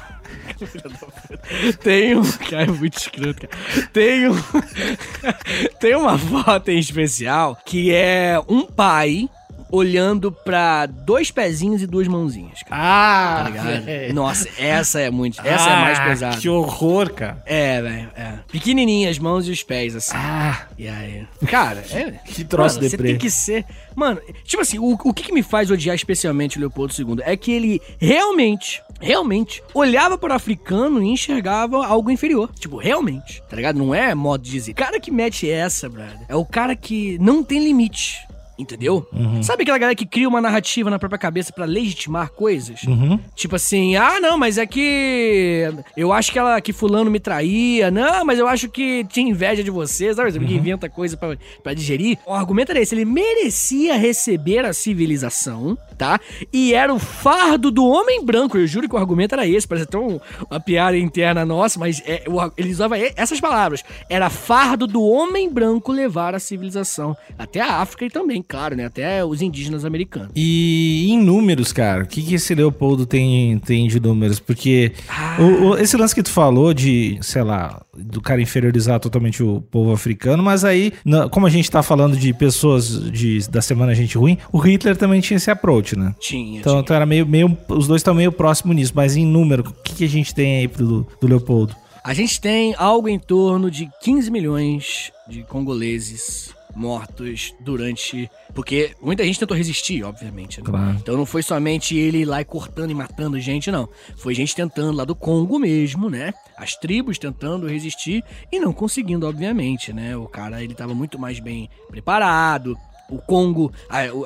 [1.81, 2.23] Tem um.
[2.23, 3.87] Cara, é muito escroto, cara.
[3.91, 4.35] Tem um.
[5.79, 9.29] Tem uma foto em especial que é um pai
[9.73, 12.81] olhando pra dois pezinhos e duas mãozinhas, cara.
[12.81, 14.13] Ah, Tá ligado?
[14.13, 15.41] Nossa, essa é muito.
[15.43, 16.37] Essa é mais pesada.
[16.37, 17.41] Que horror, cara.
[17.45, 18.33] É, velho, é.
[18.51, 20.13] Pequenininha as mãos e os pés, assim.
[20.15, 21.25] Ah, E aí?
[21.47, 22.11] Cara, é.
[22.25, 23.09] Que troço mano, Você deprê.
[23.09, 23.65] tem que ser.
[23.95, 27.35] Mano, tipo assim, o, o que, que me faz odiar especialmente o Leopoldo II é
[27.35, 32.51] que ele realmente, realmente, olhava para o africano e enxergava algo inferior.
[32.59, 33.41] Tipo, realmente.
[33.49, 33.77] Tá ligado?
[33.79, 34.71] Não é modo de dizer.
[34.71, 38.19] O cara que mete essa, brother, é o cara que não tem limite.
[38.57, 39.07] Entendeu?
[39.41, 42.83] Sabe aquela galera que cria uma narrativa na própria cabeça pra legitimar coisas?
[42.83, 43.19] uhum.
[43.35, 47.89] Tipo assim, ah, não, mas é que eu acho que ela que fulano me traía.
[47.89, 50.31] Não, mas eu acho que tinha inveja de você, sabe?
[50.31, 52.17] Você que inventa coisa pra, pra digerir.
[52.27, 56.19] O argumento era esse, ele merecia receber a civilização, tá?
[56.51, 58.57] E era o fardo do homem branco.
[58.57, 62.23] Eu juro que o argumento era esse, parece tão uma piada interna nossa, mas é,
[62.27, 63.83] o- ele usava essas palavras.
[64.09, 68.85] Era fardo do homem branco levar a civilização até a África e também, claro, né?
[68.85, 70.29] Até os indígenas americanos.
[70.35, 74.39] E em números, cara, o que, que esse Leopoldo tem, tem de números?
[74.39, 75.37] Porque Ah.
[75.39, 79.61] o- o- esse lance que tu falou de, sei lá, do cara inferiorizar totalmente o
[79.61, 83.93] povo africano, mas aí, na- como a gente tá falando de pessoas de, da semana
[83.95, 86.13] gente ruim, o Hitler também tinha esse approach, né?
[86.19, 86.81] Tinha, Então, tinha.
[86.81, 87.57] então era meio, meio.
[87.69, 90.57] Os dois estão meio próximos nisso, mas em número, o que, que a gente tem
[90.57, 91.75] aí pro, do Leopoldo?
[92.03, 98.29] A gente tem algo em torno de 15 milhões de congoleses mortos durante.
[98.53, 100.59] Porque muita gente tentou resistir, obviamente.
[100.59, 100.65] né?
[100.65, 100.97] Claro.
[101.01, 103.87] Então não foi somente ele ir lá e cortando e matando gente, não.
[104.17, 106.33] Foi gente tentando lá do Congo mesmo, né?
[106.57, 110.15] As tribos tentando resistir e não conseguindo, obviamente, né?
[110.15, 112.77] O cara ele tava muito mais bem preparado.
[113.09, 113.71] O Congo,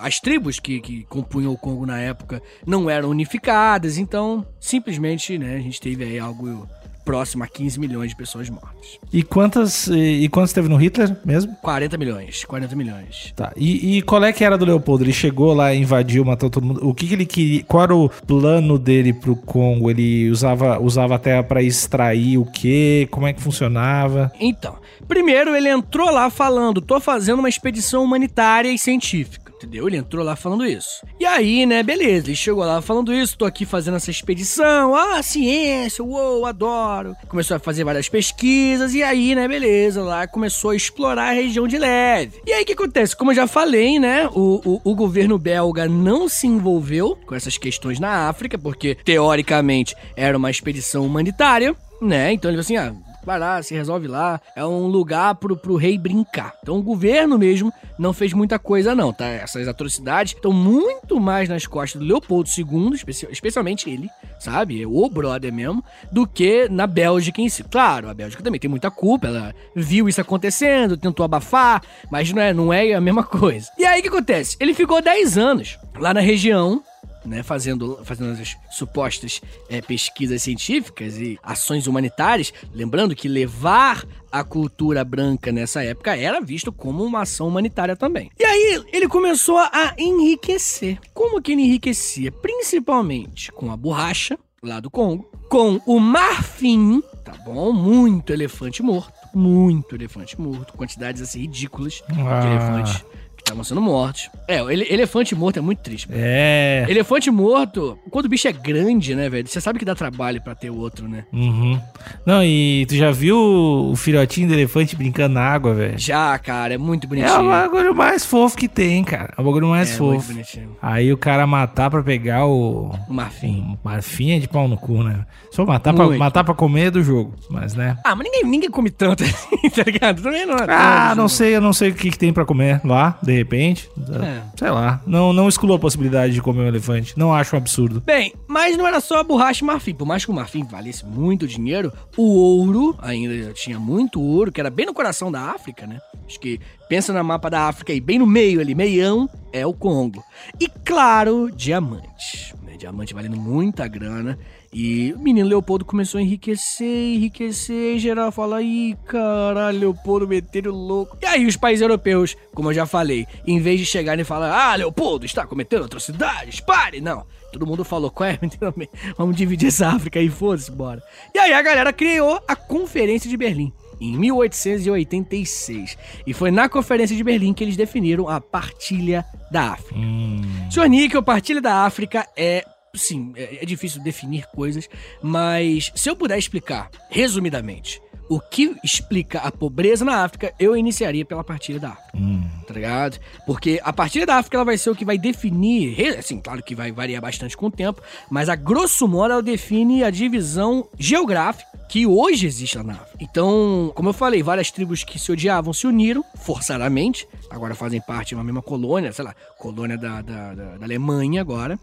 [0.01, 5.55] as tribos que, que compunham o Congo na época não eram unificadas, então simplesmente, né,
[5.55, 6.69] a gente teve aí algo
[7.07, 8.99] próximo a 15 milhões de pessoas mortas.
[9.13, 9.87] E quantas.
[9.87, 11.55] E, e quantas teve no Hitler mesmo?
[11.61, 13.33] 40 milhões, 40 milhões.
[13.33, 13.53] Tá.
[13.55, 15.05] E, e qual é que era do Leopoldo?
[15.05, 16.85] Ele chegou lá, invadiu, matou todo mundo.
[16.85, 17.63] O que, que ele queria?
[17.63, 19.89] Qual era o plano dele pro Congo?
[19.89, 23.07] Ele usava, usava a terra pra extrair o quê?
[23.09, 24.29] Como é que funcionava?
[24.37, 24.75] Então,
[25.07, 29.46] primeiro ele entrou lá falando, tô fazendo uma expedição humanitária e científica.
[29.57, 29.87] Entendeu?
[29.87, 31.03] Ele entrou lá falando isso.
[31.19, 35.21] E aí, né, beleza, ele chegou lá falando isso, tô aqui fazendo essa expedição, ah,
[35.23, 37.15] ciência, uou, adoro.
[37.27, 41.67] Começou a fazer várias pesquisas, e aí, né, beleza, lá começou a explorar a região
[41.67, 42.39] de leve.
[42.45, 43.15] E aí, o que acontece?
[43.15, 47.57] Como eu já falei, né, o, o, o governo belga não se envolveu com essas
[47.57, 53.06] questões na África, porque, teoricamente, era uma expedição humanitária, né, então ele falou assim, ah,
[53.27, 54.39] vai lá, se resolve lá.
[54.55, 56.53] É um lugar pro, pro rei brincar.
[56.63, 59.25] Então o governo mesmo não fez muita coisa, não, tá?
[59.25, 64.09] Essas atrocidades estão muito mais nas costas do Leopoldo II, especi- especialmente ele,
[64.39, 64.85] sabe?
[64.85, 67.63] O brother mesmo, do que na Bélgica em si.
[67.65, 72.41] Claro, a Bélgica também tem muita culpa, ela viu isso acontecendo, tentou abafar, mas não
[72.41, 73.69] é, não é a mesma coisa.
[73.77, 74.55] E aí o que acontece?
[74.59, 76.81] Ele ficou 10 anos lá na região
[77.27, 84.43] né, fazendo, fazendo as supostas é, pesquisas científicas e ações humanitárias, lembrando que levar a
[84.43, 88.31] cultura branca nessa época era visto como uma ação humanitária também.
[88.39, 90.99] E aí ele começou a enriquecer.
[91.13, 92.31] Como que ele enriquecia?
[92.31, 97.71] Principalmente com a borracha, lá do Congo, com o marfim, tá bom?
[97.71, 102.39] Muito elefante morto, muito elefante morto, quantidades assim ridículas Ah.
[102.41, 103.05] de elefante
[103.47, 104.29] estavam sendo mortos.
[104.47, 106.07] É, o ele- elefante morto é muito triste.
[106.09, 106.21] mano.
[106.23, 106.85] É.
[106.89, 109.47] Elefante morto, quando o bicho é grande, né, velho?
[109.47, 111.23] Você sabe que dá trabalho pra ter outro, né?
[111.33, 111.79] Uhum.
[112.25, 115.97] Não, e tu já viu o filhotinho do elefante brincando na água, velho?
[115.97, 117.41] Já, cara, é muito É bonitinho.
[117.41, 119.33] o bagulho mais fofo que tem, cara.
[119.37, 120.33] É o bagulho mais É muito fofo.
[120.33, 120.75] bonitinho.
[120.81, 122.91] Aí o cara matar pra pegar o.
[123.09, 123.61] O marfim.
[123.61, 125.25] Um marfim é de pau no cu, né?
[125.51, 127.33] Só matar pra, matar pra comer é do jogo.
[127.49, 127.97] Mas, né?
[128.05, 130.21] Ah, mas ninguém, ninguém come tanto assim, tá ligado?
[130.21, 132.45] Também não é Ah, tanto, não sei, eu não sei o que, que tem pra
[132.45, 133.89] comer lá, de repente.
[134.21, 134.41] É.
[134.55, 135.01] Sei lá.
[135.05, 137.17] Não, não excluo a possibilidade de comer um elefante.
[137.17, 138.01] Não acho um absurdo.
[138.01, 139.93] Bem, mas não era só a borracha e marfim.
[139.93, 144.59] Por mais que o marfim valesse muito dinheiro, o ouro, ainda tinha muito ouro, que
[144.59, 145.99] era bem no coração da África, né?
[146.25, 149.73] Acho que pensa no mapa da África aí, bem no meio ali, meião, é o
[149.73, 150.23] Congo.
[150.59, 152.53] E claro, diamante.
[152.63, 152.75] Né?
[152.77, 154.37] Diamante valendo muita grana.
[154.79, 160.71] E o menino Leopoldo começou a enriquecer, enriquecer, e geral fala, ih, caralho, Leopoldo meteram
[160.71, 161.17] louco.
[161.19, 164.55] E aí os países europeus, como eu já falei, em vez de chegarem e falar,
[164.55, 167.25] ah, Leopoldo está cometendo atrocidades, pare, não.
[167.51, 168.39] Todo mundo falou, qual é?
[169.17, 171.01] Vamos dividir essa África aí, foda-se, bora.
[171.33, 173.73] E aí a galera criou a Conferência de Berlim.
[173.99, 175.97] Em 1886.
[176.27, 179.95] E foi na Conferência de Berlim que eles definiram a partilha da África.
[179.99, 180.39] Hum.
[180.69, 182.63] Senhor Níquel, partilha da África é.
[182.95, 184.89] Sim, é, é difícil definir coisas,
[185.21, 191.23] mas se eu puder explicar, resumidamente, o que explica a pobreza na África, eu iniciaria
[191.23, 192.43] pela partilha da África, Hum.
[192.67, 193.19] tá ligado?
[193.45, 196.75] Porque a partilha da África ela vai ser o que vai definir, assim, claro que
[196.75, 201.76] vai variar bastante com o tempo, mas a grosso modo ela define a divisão geográfica
[201.89, 203.17] que hoje existe lá na África.
[203.21, 208.29] Então, como eu falei, várias tribos que se odiavam se uniram, forçadamente, agora fazem parte
[208.29, 211.79] de uma mesma colônia, sei lá, colônia da, da, da- da Alemanha agora,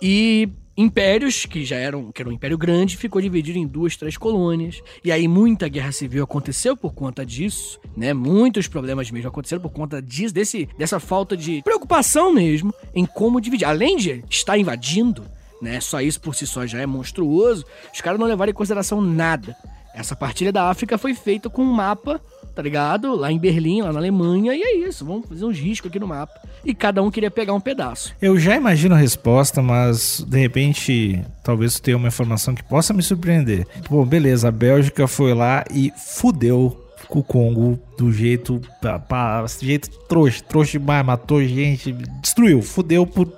[0.00, 4.16] e impérios, que já eram, que era um império grande, ficou dividido em duas, três
[4.16, 9.60] colônias, e aí muita guerra civil aconteceu por conta disso, né, muitos problemas mesmo aconteceram
[9.60, 14.56] por conta disso, desse, dessa falta de preocupação mesmo em como dividir, além de estar
[14.56, 15.24] invadindo,
[15.60, 15.80] né?
[15.80, 17.64] Só isso por si só já é monstruoso.
[17.92, 19.56] Os caras não levaram em consideração nada.
[19.94, 22.20] Essa partilha da África foi feita com um mapa,
[22.54, 23.16] tá ligado?
[23.16, 25.04] Lá em Berlim, lá na Alemanha, e é isso.
[25.04, 26.40] Vamos fazer uns riscos aqui no mapa.
[26.64, 28.14] E cada um queria pegar um pedaço.
[28.22, 33.02] Eu já imagino a resposta, mas de repente talvez tenha uma informação que possa me
[33.02, 33.66] surpreender.
[33.88, 38.60] Pô, beleza, a Bélgica foi lá e fudeu com o Congo do jeito.
[38.80, 41.92] pá, pá, jeito trouxa, trouxa demais, matou gente,
[42.22, 43.32] destruiu, fudeu por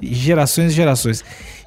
[0.00, 1.24] gerações e gerações.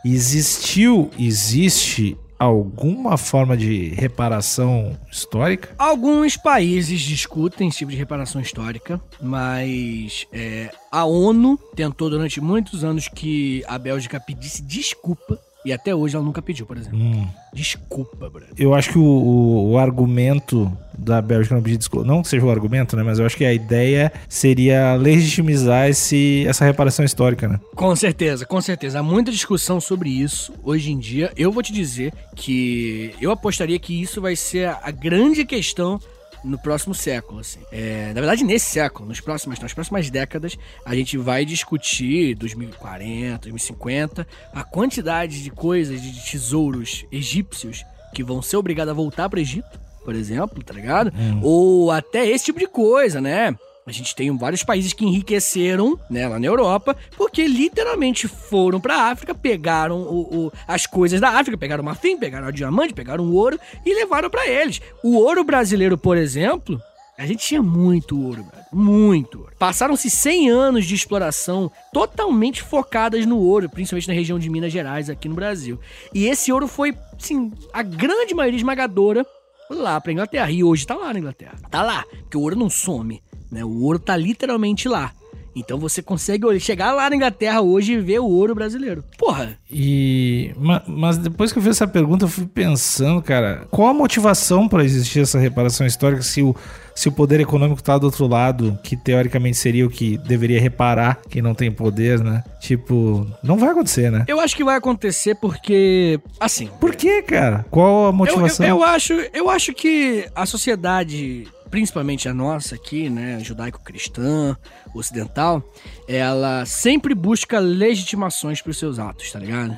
[0.09, 5.75] Existiu, existe alguma forma de reparação histórica?
[5.77, 12.85] Alguns países discutem esse tipo de reparação histórica, mas é, a ONU tentou durante muitos
[12.85, 15.37] anos que a Bélgica pedisse desculpa.
[15.65, 16.97] E até hoje ela nunca pediu, por exemplo.
[16.97, 17.27] Hum.
[17.53, 18.49] Desculpa, brother.
[18.57, 22.45] Eu acho que o, o- o argumento da Bélgica não pedir desculpa, não que seja
[22.45, 23.03] o argumento, né?
[23.03, 27.59] Mas eu acho que a ideia seria legitimizar esse, essa reparação histórica, né?
[27.75, 28.99] Com certeza, com certeza.
[28.99, 31.31] Há muita discussão sobre isso hoje em dia.
[31.35, 35.99] Eu vou te dizer que eu apostaria que isso vai ser a, a grande questão
[36.43, 37.59] no próximo século, assim.
[37.71, 43.49] É, na verdade, nesse século, nos próximos, nas próximas décadas, a gente vai discutir 2040,
[43.49, 49.37] 2050, a quantidade de coisas, de tesouros egípcios que vão ser obrigados a voltar para
[49.37, 51.11] o Egito, por exemplo, tá ligado?
[51.41, 53.55] Ou até esse tipo de coisa, né?
[53.87, 59.03] A gente tem vários países que enriqueceram, né, lá na Europa, porque literalmente foram pra
[59.09, 63.23] África, pegaram o, o- as coisas da África, pegaram o marfim, pegaram o diamante, pegaram
[63.23, 64.81] o ouro e levaram pra eles.
[65.01, 66.77] O ouro brasileiro, por exemplo,
[67.17, 69.53] a gente tinha muito ouro, velho, muito ouro.
[69.57, 75.09] Passaram-se 100 anos de exploração totalmente focadas no ouro, principalmente na região de Minas Gerais,
[75.09, 75.79] aqui no Brasil.
[76.13, 79.25] E esse ouro foi, sim, a grande maioria esmagadora
[79.69, 80.51] lá pra Inglaterra.
[80.51, 81.55] E hoje tá lá na Inglaterra.
[81.71, 83.21] Tá lá, porque o ouro não some,
[83.51, 83.63] né?
[83.65, 85.11] O ouro tá literalmente lá.
[85.55, 89.03] Então você consegue chegar lá na Inglaterra hoje e ver o ouro brasileiro.
[89.17, 93.87] Porra, E ma- mas depois que eu fiz essa pergunta, eu fui pensando, cara, qual
[93.87, 96.55] a motivação para existir essa reparação histórica se o
[96.93, 101.19] se o poder econômico tá do outro lado, que teoricamente seria o que deveria reparar
[101.29, 102.43] quem não tem poder, né?
[102.59, 104.25] Tipo, não vai acontecer, né?
[104.27, 107.63] eu acho que vai acontecer porque, assim, Por quê, cara?
[107.69, 108.65] Qual a Eu, motivação?
[108.65, 114.55] eu, eu acho, eu acho que a sociedade, principalmente a nossa aqui, né, judaico-cristã,
[114.93, 115.63] ocidental,
[116.07, 119.77] ela sempre busca legitimações para os seus atos, tá ligado?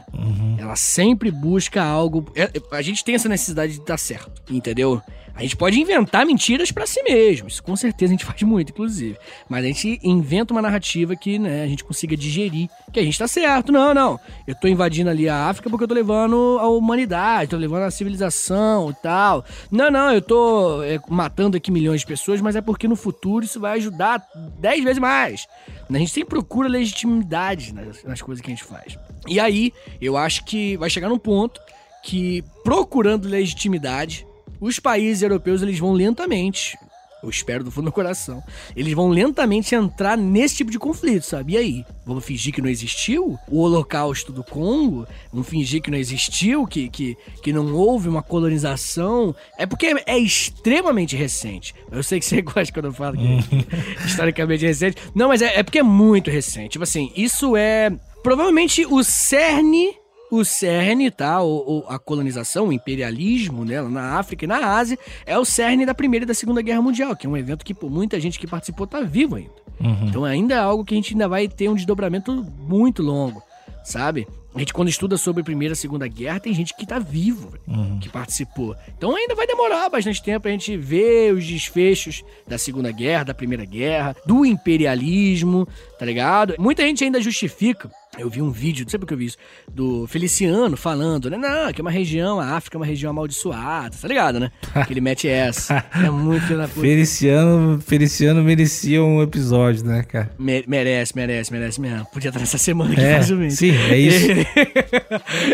[0.57, 2.25] Ela sempre busca algo.
[2.35, 5.01] é- A gente tem essa necessidade de dar certo, entendeu?
[5.35, 7.47] A gente pode inventar mentiras para si mesmo.
[7.47, 9.17] Isso com certeza a gente faz muito, inclusive.
[9.47, 13.17] Mas a gente inventa uma narrativa que né, a gente consiga digerir, que a gente
[13.17, 13.71] tá certo.
[13.71, 14.19] Não, não.
[14.47, 17.91] Eu tô invadindo ali a África porque eu tô levando a humanidade, tô levando a
[17.91, 19.45] civilização e tal.
[19.71, 23.45] Não, não, eu tô é, matando aqui milhões de pessoas, mas é porque no futuro
[23.45, 24.25] isso vai ajudar
[24.59, 25.47] dez vezes mais.
[25.89, 28.97] A gente sempre procura legitimidade nas, nas coisas que a gente faz.
[29.27, 31.59] E aí, eu acho que vai chegar num ponto
[32.03, 34.25] que, procurando legitimidade,
[34.59, 36.77] os países europeus eles vão lentamente,
[37.21, 38.41] eu espero do fundo do coração,
[38.75, 41.53] eles vão lentamente entrar nesse tipo de conflito, sabe?
[41.53, 41.85] E aí?
[42.05, 45.05] Vamos fingir que não existiu o holocausto do Congo?
[45.31, 49.35] Vamos fingir que não existiu, que, que, que não houve uma colonização?
[49.57, 51.75] É porque é, é extremamente recente.
[51.91, 53.39] Eu sei que você gosta quando eu falo que é
[54.07, 54.97] historicamente recente.
[55.13, 56.69] Não, mas é, é porque é muito recente.
[56.69, 57.91] Tipo assim, isso é
[58.23, 59.98] provavelmente o cerne
[60.31, 61.41] o cerne, tá?
[61.41, 65.85] O, o, a colonização, o imperialismo né, na África e na Ásia é o cerne
[65.85, 68.39] da Primeira e da Segunda Guerra Mundial, que é um evento que pô, muita gente
[68.39, 69.51] que participou tá vivo ainda.
[69.79, 70.07] Uhum.
[70.07, 73.41] Então ainda é algo que a gente ainda vai ter um desdobramento muito longo,
[73.83, 74.27] sabe?
[74.53, 77.53] A gente, quando estuda sobre a Primeira e Segunda Guerra, tem gente que tá vivo,
[77.67, 77.99] uhum.
[77.99, 78.75] que participou.
[78.97, 83.33] Então ainda vai demorar bastante tempo a gente ver os desfechos da Segunda Guerra, da
[83.33, 85.67] Primeira Guerra, do imperialismo,
[85.99, 86.55] tá ligado?
[86.57, 89.37] Muita gente ainda justifica eu vi um vídeo, não sei porque eu vi isso,
[89.71, 91.37] do Feliciano falando, né?
[91.37, 94.51] Não, que é uma região, a África é uma região amaldiçoada, tá ligado, né?
[94.85, 95.83] Que ele mete essa.
[95.93, 96.81] É muito da puta.
[96.81, 100.31] Feliciano, Feliciano merecia um episódio, né, cara?
[100.39, 102.05] Me merece, merece, merece mesmo.
[102.05, 103.55] Podia estar nessa semana aqui é, facilmente.
[103.55, 104.27] Sim, é isso.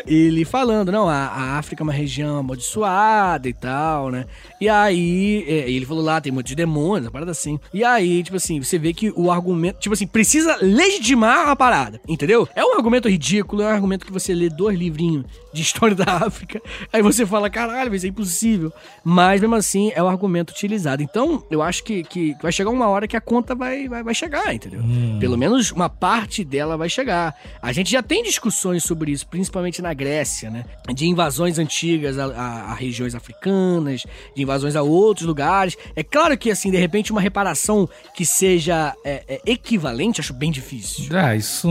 [0.05, 4.25] ele falando, não, a, a, África é uma região amaldiçoada e tal, né?
[4.59, 7.59] E aí, é, ele falou lá, tem um monte de demônios, uma parada assim.
[7.73, 11.99] E aí, tipo assim, você vê que o argumento, tipo assim, precisa legitimar a parada,
[12.07, 12.47] entendeu?
[12.55, 16.25] É um argumento ridículo, é um argumento que você lê dois livrinhos de história da
[16.25, 18.71] África, aí você fala, caralho, isso é impossível.
[19.03, 21.03] Mas mesmo assim, é o argumento utilizado.
[21.03, 24.13] Então, eu acho que, que vai chegar uma hora que a conta vai, vai, vai
[24.13, 24.79] chegar, entendeu?
[24.81, 25.17] Hum.
[25.19, 27.35] Pelo menos uma parte dela vai chegar.
[27.61, 30.65] A gente já tem discussões sobre isso, principalmente na Grécia, né?
[30.93, 35.77] De invasões antigas a, a, a regiões africanas, de invasões a outros lugares.
[35.95, 40.51] É claro que, assim, de repente, uma reparação que seja é, é, equivalente, acho bem
[40.51, 41.05] difícil.
[41.15, 41.67] Ah, isso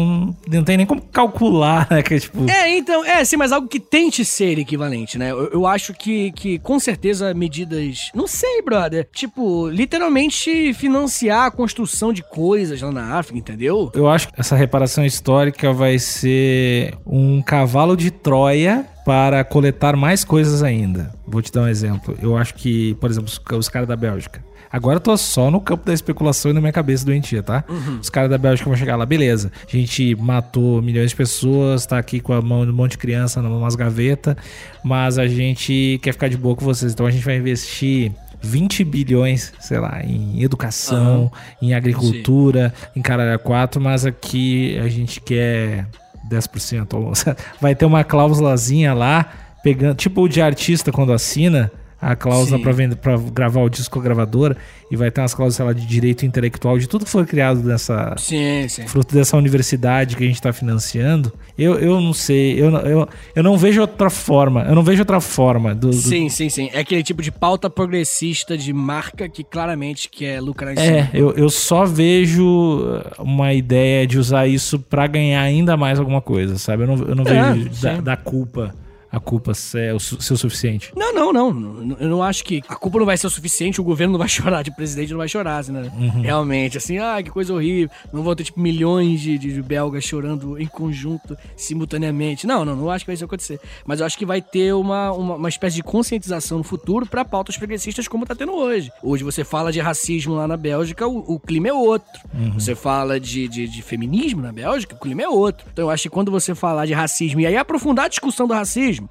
[0.47, 2.03] não tem nem como calcular, né?
[2.03, 2.49] Que, tipo...
[2.49, 5.31] É, então, é, sim, mas algo que tente ser equivalente, né?
[5.31, 8.11] Eu, eu, acho que, que, com certeza, medidas.
[8.15, 9.09] Não sei, brother.
[9.13, 13.91] Tipo, literalmente financiar a construção de coisas lá na África, entendeu?
[13.95, 20.25] Eu acho que essa reparação histórica vai ser um cavalo de Troia para coletar mais
[20.25, 21.13] coisas ainda.
[21.27, 22.17] Vou te dar um exemplo.
[22.23, 24.43] Eu acho que, por exemplo, os caras da Bélgica
[24.75, 27.63] Agora eu tô só no campo da especulação e na minha cabeça doentia, tá?
[27.69, 28.01] Uhum.
[28.03, 29.53] Os caras da Bélgica vão chegar lá, beleza.
[29.69, 32.99] A gente matou milhões de pessoas, tá aqui com a mão de um monte de
[32.99, 34.35] criança numas gavetas,
[34.83, 36.93] mas a gente quer ficar de boa com vocês.
[36.93, 38.11] Então a gente vai investir
[38.43, 41.69] 20 bilhões, sei lá, em educação, uhum.
[41.69, 42.99] em agricultura, Sim.
[42.99, 45.87] em caralho 4, mas aqui a gente quer
[46.29, 47.37] 10%.
[47.63, 49.33] Vai ter uma cláusulazinha lá,
[49.63, 51.71] pegando, tipo o de artista quando assina,
[52.05, 54.57] a cláusula para vender para gravar o disco com a gravadora
[54.91, 57.63] e vai ter umas cláusulas sei lá, de direito intelectual de tudo que foi criado
[57.63, 58.87] nessa sim, sim.
[58.87, 61.33] fruto dessa universidade que a gente está financiando.
[61.57, 65.21] Eu, eu não sei eu, eu, eu não vejo outra forma eu não vejo outra
[65.21, 65.93] forma do, do...
[65.95, 66.69] sim sim sim.
[66.75, 71.33] É aquele tipo de pauta progressista de marca que claramente quer lucrar em é eu,
[71.33, 76.83] eu só vejo uma ideia de usar isso para ganhar ainda mais alguma coisa sabe?
[76.83, 78.75] Eu não, eu não é, vejo da, da culpa
[79.15, 80.93] a culpa ser o, ser o suficiente.
[80.97, 81.97] Não, não, não.
[82.01, 84.29] Eu não acho que a culpa não vai ser o suficiente, o governo não vai
[84.29, 85.91] chorar, de presidente não vai chorar, assim, né?
[85.97, 86.23] Uhum.
[86.23, 87.91] Realmente, assim, ah, que coisa horrível.
[88.13, 92.47] Não vão ter, tipo, milhões de, de, belgas chorando em conjunto, simultaneamente.
[92.47, 93.61] Não, não, não acho que vai isso acontecer.
[93.87, 97.25] Mas eu acho que vai ter uma, uma, uma espécie de conscientização no futuro para
[97.25, 98.91] pautas progressistas como tá tendo hoje.
[99.03, 102.21] Hoje você fala de racismo lá na Bélgica, o, o clima é outro.
[102.35, 102.55] Uhum.
[102.55, 105.67] Você fala de, de, de feminismo na Bélgica, o clima é outro.
[105.73, 108.55] Então eu acho que quando você falar de racismo e aí aprofundar a discussão do
[108.55, 109.04] racismo,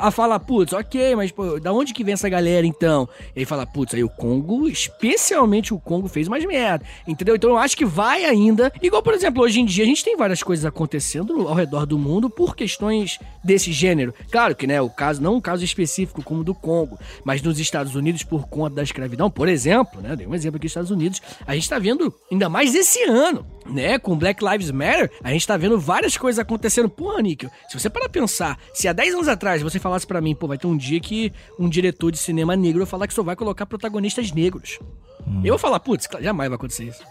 [0.00, 3.08] a falar, putz, ok, mas pô, da onde que vem essa galera então?
[3.34, 7.36] E aí fala, putz, aí o Congo, especialmente o Congo, fez mais merda, entendeu?
[7.36, 8.72] Então eu acho que vai ainda.
[8.82, 11.98] Igual, por exemplo, hoje em dia a gente tem várias coisas acontecendo ao redor do
[11.98, 14.14] mundo por questões desse gênero.
[14.30, 17.58] Claro que, né, o caso, não um caso específico como o do Congo, mas nos
[17.58, 20.90] Estados Unidos por conta da escravidão, por exemplo, né, dei um exemplo aqui nos Estados
[20.90, 25.30] Unidos, a gente tá vendo ainda mais esse ano, né, com Black Lives Matter, a
[25.32, 26.88] gente tá vendo várias coisas acontecendo.
[26.88, 30.34] Porra, Níquel, se você parar pensar, se há 10 anos atrás você falasse para mim,
[30.34, 33.22] pô, vai ter um dia que um diretor de cinema negro vai falar que só
[33.22, 34.78] vai colocar protagonistas negros.
[35.26, 35.40] Hum.
[35.44, 37.02] Eu vou falar, putz, jamais vai acontecer isso.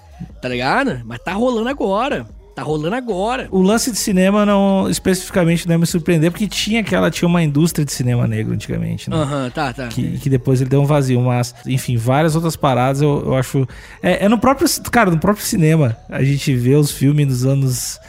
[0.42, 1.02] Tá ligado?
[1.06, 2.26] Mas tá rolando agora.
[2.56, 3.48] Tá rolando agora.
[3.52, 7.42] O lance de cinema não especificamente não é me surpreender, porque tinha aquela, tinha uma
[7.44, 9.15] indústria de cinema negro antigamente, né?
[9.15, 9.88] Aham, tá, tá.
[9.88, 13.68] Que, que depois ele deu um vazio, mas, enfim, várias outras paradas eu, eu acho.
[14.02, 14.68] É, é no próprio.
[14.92, 15.96] Cara, no próprio cinema.
[16.10, 18.00] A gente vê os filmes dos anos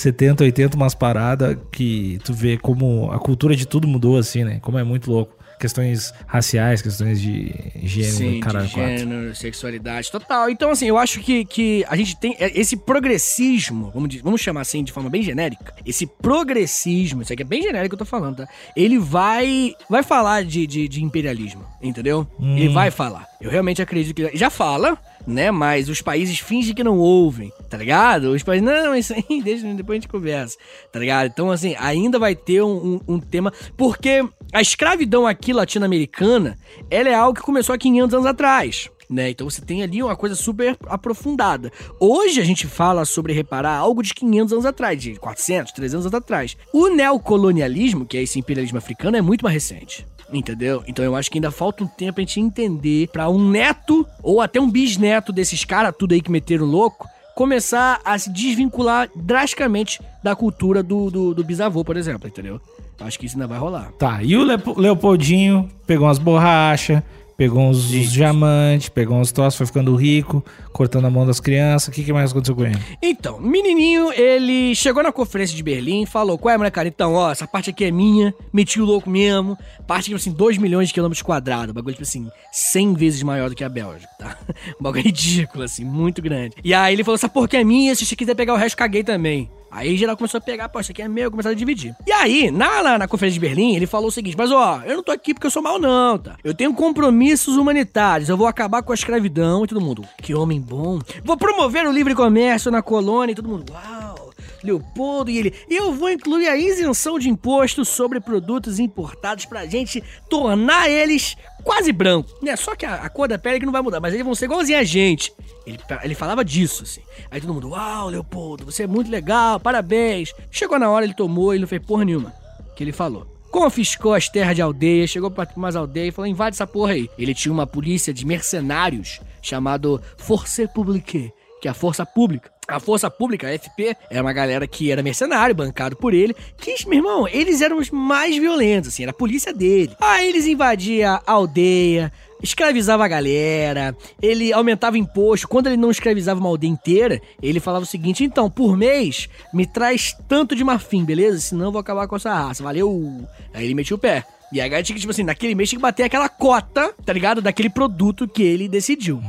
[0.00, 4.58] 70, 80, umas paradas que tu vê como a cultura de tudo mudou, assim, né?
[4.62, 5.38] Como é muito louco.
[5.60, 8.96] Questões raciais, questões de gênero, Sim, caralho, de quatro.
[8.98, 10.48] gênero, sexualidade, total.
[10.48, 14.40] Então, assim, eu acho que, que a gente tem é, esse progressismo, vamos, di- vamos
[14.40, 18.06] chamar assim de forma bem genérica, esse progressismo, isso aqui é bem genérico que eu
[18.06, 18.48] tô falando, tá?
[18.74, 22.26] Ele vai vai falar de, de, de imperialismo, entendeu?
[22.40, 23.26] Ele vai falar.
[23.38, 24.36] Eu realmente acredito que...
[24.36, 25.50] Já fala, né?
[25.50, 28.30] Mas os países fingem que não ouvem, tá ligado?
[28.32, 30.56] Os países, não, isso aí, deixa, depois a gente conversa,
[30.92, 31.26] tá ligado?
[31.26, 33.52] Então, assim, ainda vai ter um, um- um tema...
[33.76, 36.58] Porque a escravidão aqui latino-americana,
[36.90, 38.88] ela é algo que começou há 500 anos atrás.
[39.08, 39.30] Né?
[39.30, 41.72] Então você tem ali uma coisa super aprofundada.
[41.98, 46.14] Hoje a gente fala sobre reparar algo de 500 anos atrás, de 400, 300 anos
[46.14, 46.56] atrás.
[46.72, 50.06] O neocolonialismo, que é esse imperialismo africano, é muito mais recente.
[50.32, 50.82] Entendeu?
[50.86, 54.40] Então eu acho que ainda falta um tempo pra gente entender pra um neto ou
[54.40, 60.00] até um bisneto desses caras tudo aí que meteram louco começar a se desvincular drasticamente
[60.22, 62.60] da cultura do, do, do bisavô, por exemplo, entendeu?
[62.98, 63.90] Eu acho que isso ainda vai rolar.
[63.98, 64.44] Tá, e o
[64.76, 67.02] Leopoldinho pegou umas borrachas,
[67.40, 71.88] pegou uns, uns diamantes, pegou uns troços, foi ficando rico, cortando a mão das crianças.
[71.88, 72.78] O que, que mais aconteceu com ele?
[73.00, 76.88] Então, menininho, ele chegou na conferência de Berlim falou: Qual é, moleque, cara?
[76.88, 79.56] Então, ó, essa parte aqui é minha, meti o louco mesmo.
[79.86, 81.74] Parte, tipo assim, 2 milhões de quilômetros quadrados.
[81.74, 84.36] Bagulho, tipo assim, 100 vezes maior do que a Bélgica, tá?
[84.78, 86.56] Um bagulho ridículo, assim, muito grande.
[86.62, 88.76] E aí ele falou: Essa porra aqui é minha, se você quiser pegar o resto,
[88.76, 89.48] caguei também.
[89.70, 91.94] Aí geral começou a pegar, pô, isso aqui é meu, começaram a dividir.
[92.06, 94.96] E aí, na, na, na conferência de Berlim, ele falou o seguinte: Mas ó, eu
[94.96, 96.36] não tô aqui porque eu sou mal, não, tá?
[96.42, 100.04] Eu tenho compromissos humanitários, eu vou acabar com a escravidão e todo mundo.
[100.20, 100.98] Que homem bom.
[101.24, 103.72] Vou promover o livre comércio na colônia e todo mundo.
[103.72, 104.30] Uau!
[104.62, 105.54] Leopoldo e ele.
[105.68, 111.92] Eu vou incluir a isenção de imposto sobre produtos importados pra gente tornar eles quase
[111.92, 112.34] brancos.
[112.42, 112.56] Né?
[112.56, 114.46] Só que a, a cor da pele que não vai mudar, mas eles vão ser
[114.46, 115.32] igualzinho a gente.
[115.66, 117.02] Ele, ele falava disso, assim.
[117.30, 120.32] Aí todo mundo, uau, Leopoldo, você é muito legal, parabéns.
[120.50, 122.32] Chegou na hora, ele tomou, ele não fez porra nenhuma.
[122.74, 123.26] Que ele falou.
[123.50, 127.10] Confiscou as terras de aldeia, chegou pra umas aldeias e falou: invade essa porra aí.
[127.18, 132.50] Ele tinha uma polícia de mercenários chamado Force Publique, que é a força pública.
[132.70, 136.74] A Força Pública, a FP, era uma galera que era mercenário, bancado por ele, que,
[136.86, 139.92] meu irmão, eles eram os mais violentos, assim, era a polícia dele.
[140.00, 142.12] Aí eles invadiam a aldeia,
[142.42, 145.48] escravizava a galera, ele aumentava imposto.
[145.48, 149.66] Quando ele não escravizava uma aldeia inteira, ele falava o seguinte: então, por mês, me
[149.66, 151.40] traz tanto de marfim, beleza?
[151.40, 152.62] Senão eu vou acabar com essa raça.
[152.62, 153.26] Valeu!
[153.52, 154.24] Aí ele metia o pé.
[154.52, 156.92] E aí a galera tinha que, tipo assim, naquele mês tinha que bater aquela cota,
[157.04, 157.40] tá ligado?
[157.40, 159.20] Daquele produto que ele decidiu.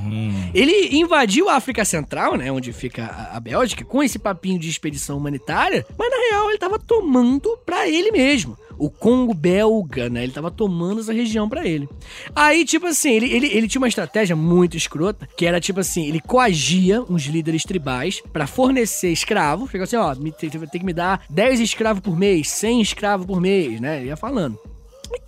[0.54, 2.52] Ele invadiu a África Central, né?
[2.52, 6.58] Onde fica a, a Bélgica, com esse papinho de expedição humanitária, mas na real ele
[6.58, 8.58] tava tomando pra ele mesmo.
[8.78, 10.24] O Congo belga, né?
[10.24, 11.88] Ele tava tomando essa região pra ele.
[12.36, 16.08] Aí, tipo assim, ele, ele, ele tinha uma estratégia muito escrota, que era tipo assim,
[16.08, 19.68] ele coagia uns líderes tribais pra fornecer escravo.
[19.68, 23.40] Ficava assim, ó, tem, tem que me dar 10 escravos por mês, 100 escravos por
[23.40, 24.00] mês, né?
[24.00, 24.58] Ele ia falando.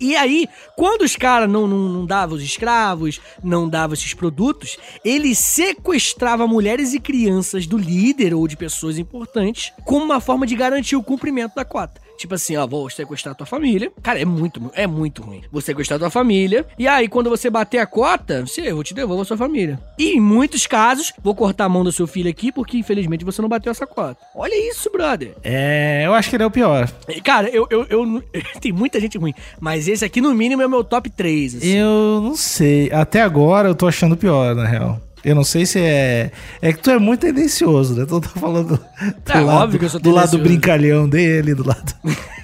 [0.00, 4.76] E aí, quando os caras não, não, não davam os escravos, não davam esses produtos,
[5.04, 10.56] ele sequestrava mulheres e crianças do líder ou de pessoas importantes como uma forma de
[10.56, 12.03] garantir o cumprimento da cota.
[12.18, 13.90] Tipo assim, ó, vou sequestrar tua família.
[14.02, 15.42] Cara, é muito, é muito ruim.
[15.50, 16.64] Vou sequestrar tua família.
[16.78, 19.78] E aí, quando você bater a cota, você, eu te devolvo a sua família.
[19.98, 23.42] E em muitos casos, vou cortar a mão do seu filho aqui, porque infelizmente você
[23.42, 24.16] não bateu essa cota.
[24.34, 25.34] Olha isso, brother.
[25.42, 26.88] É, eu acho que ele é o pior.
[27.24, 28.22] Cara, eu, eu, eu-
[28.60, 31.56] Tem muita gente ruim, mas esse aqui, no mínimo, é o meu top 3.
[31.56, 31.68] assim.
[31.76, 32.90] Eu não sei.
[32.92, 35.00] Até agora eu tô achando pior, na real.
[35.24, 36.30] Eu não sei se é.
[36.60, 38.04] É que tu é muito tendencioso, né?
[38.04, 38.84] Tu tá falando do,
[39.32, 41.94] É, lado, óbvio que eu sou do lado brincalhão dele, do lado.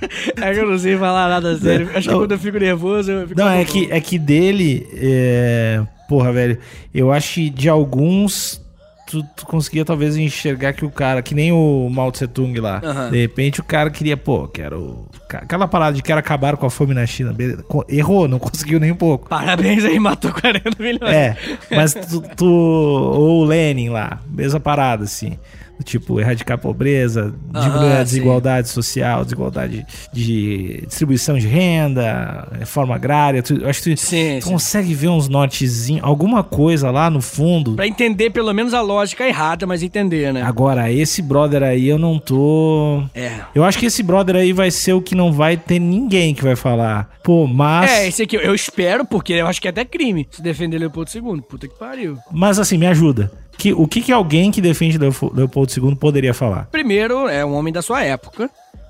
[0.40, 1.90] É que eu não sei falar nada sério.
[1.94, 2.20] Acho que Não.
[2.22, 3.38] quando eu fico nervoso, eu fico.
[3.38, 4.88] Não, é que, é que dele.
[4.94, 5.82] É...
[6.08, 6.56] Porra, velho.
[6.94, 8.62] Eu acho que de alguns.
[9.10, 12.80] Tu, tu conseguia talvez enxergar que o cara, que nem o Mao Tse Tung lá.
[12.84, 13.10] Aham.
[13.10, 15.04] De repente o cara queria, pô, quero.
[15.32, 17.32] Aquela parada de quero acabar com a fome na China.
[17.32, 17.64] beleza.
[17.88, 19.28] Errou, não conseguiu nem um pouco.
[19.28, 21.12] Parabéns aí, matou 40 milhões.
[21.12, 21.36] É,
[21.70, 25.36] mas tu, tu- ou o Lenin lá, mesma parada, assim.
[25.84, 32.94] Tipo, erradicar a pobreza, diminuir Aham, a desigualdade social, desigualdade de distribuição de renda, reforma
[32.94, 33.42] agrária.
[33.42, 34.50] Tu, acho que tu, Sim, tu sim.
[34.52, 37.74] consegue ver uns nortezinhos, alguma coisa lá no fundo.
[37.74, 40.42] Pra entender pelo menos a lógica errada, mas entender, né?
[40.42, 43.02] Agora, esse brother aí eu não tô.
[43.14, 43.40] É.
[43.54, 46.42] Eu acho que esse brother aí vai ser o que não vai ter ninguém que
[46.42, 47.10] vai falar.
[47.22, 47.90] Pô, mas.
[47.90, 51.10] É, esse aqui eu espero, porque eu acho que é até crime se defender Leopoldo
[51.14, 51.40] II.
[51.48, 52.16] Puta que pariu.
[52.30, 53.30] Mas assim, me ajuda.
[53.60, 56.66] Que, o que, que alguém que defende Leopoldo II poderia falar?
[56.72, 58.44] Primeiro, é um homem da sua época.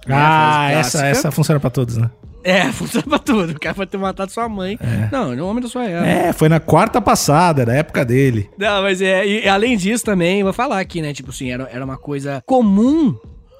[0.07, 2.09] né, Ah, frase essa, essa funciona pra todos, né?
[2.45, 3.51] É, funciona pra tudo.
[3.53, 4.79] O cara pode ter matado sua mãe.
[5.11, 6.07] Não, ele é um homem da sua época.
[6.09, 8.49] É, foi na quarta passada, na época dele.
[8.57, 9.27] Não, mas é.
[9.27, 11.12] E, além disso também, vou falar aqui, né?
[11.12, 13.14] Tipo assim, era, era uma coisa comum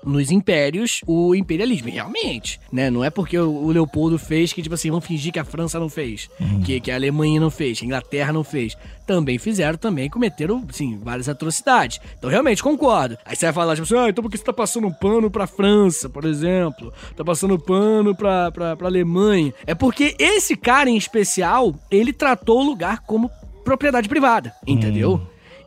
[0.05, 1.89] nos impérios o imperialismo.
[1.89, 2.91] E realmente, né?
[2.91, 5.89] Não é porque o, Leopoldo fez que, tipo assim, vamos fingir que a França não
[5.89, 6.29] fez,
[6.65, 8.77] que, que a Alemanha não fez, que a Inglaterra não fez.
[9.07, 12.01] Também fizeram, também cometeram, assim, várias atrocidades.
[12.19, 13.19] Então, realmente, concordo.
[13.25, 15.31] Aí você vai falar, tipo assim, ah, então por que você tá passando um pano
[15.31, 16.93] pra França, por exemplo?
[17.17, 19.53] Tá passando pano pra, pra, pra Alemanha.
[19.67, 23.31] É porque esse cara em especial, ele tratou o lugar como
[23.65, 25.21] propriedade privada, entendeu?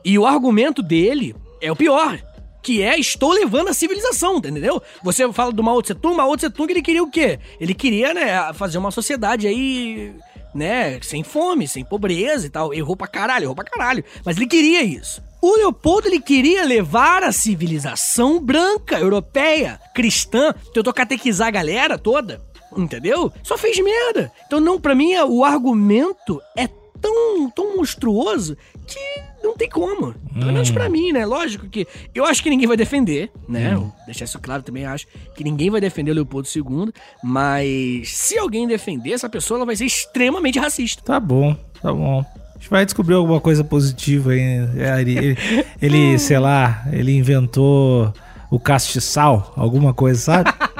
[0.04, 2.20] E o argumento dele é o pior.
[2.64, 4.82] Que é, estou levando a civilização, entendeu?
[5.04, 7.38] Você fala do Mao Tse Tung, Mao Tse Tung ele queria o quê?
[7.60, 10.14] Ele queria, né, fazer uma sociedade aí,
[10.56, 12.74] né, sem fome, sem pobreza e tal.
[12.74, 14.04] Errou pra caralho, errou pra caralho.
[14.26, 15.22] Mas ele queria isso.
[15.42, 22.42] O Leopoldo, ele queria levar a civilização branca, europeia, cristã, tentou catequizar a galera toda,
[22.78, 23.30] entendeu?
[23.44, 24.32] Só fez merda.
[24.48, 26.70] Então, não, pra mim, o argumento é
[27.02, 28.56] tão, tão monstruoso
[28.88, 30.16] que não tem como.
[30.34, 31.26] Pelo menos pra mim, né?
[31.26, 31.86] Lógico que
[32.16, 33.76] eu acho que ninguém vai defender, né?
[33.76, 36.92] Vou Deixar isso claro também, acho que ninguém vai defender o Leopoldo II,
[37.24, 41.02] mas se alguém defender essa pessoa, ela vai ser extremamente racista.
[41.04, 42.20] Tá bom, tá bom.
[42.20, 44.40] A gente vai descobrir alguma coisa positiva aí.
[44.78, 45.38] É, Ele, ele,
[45.82, 48.14] ele, sei lá, ele inventou
[48.50, 50.52] o castiçal, alguma coisa, sabe?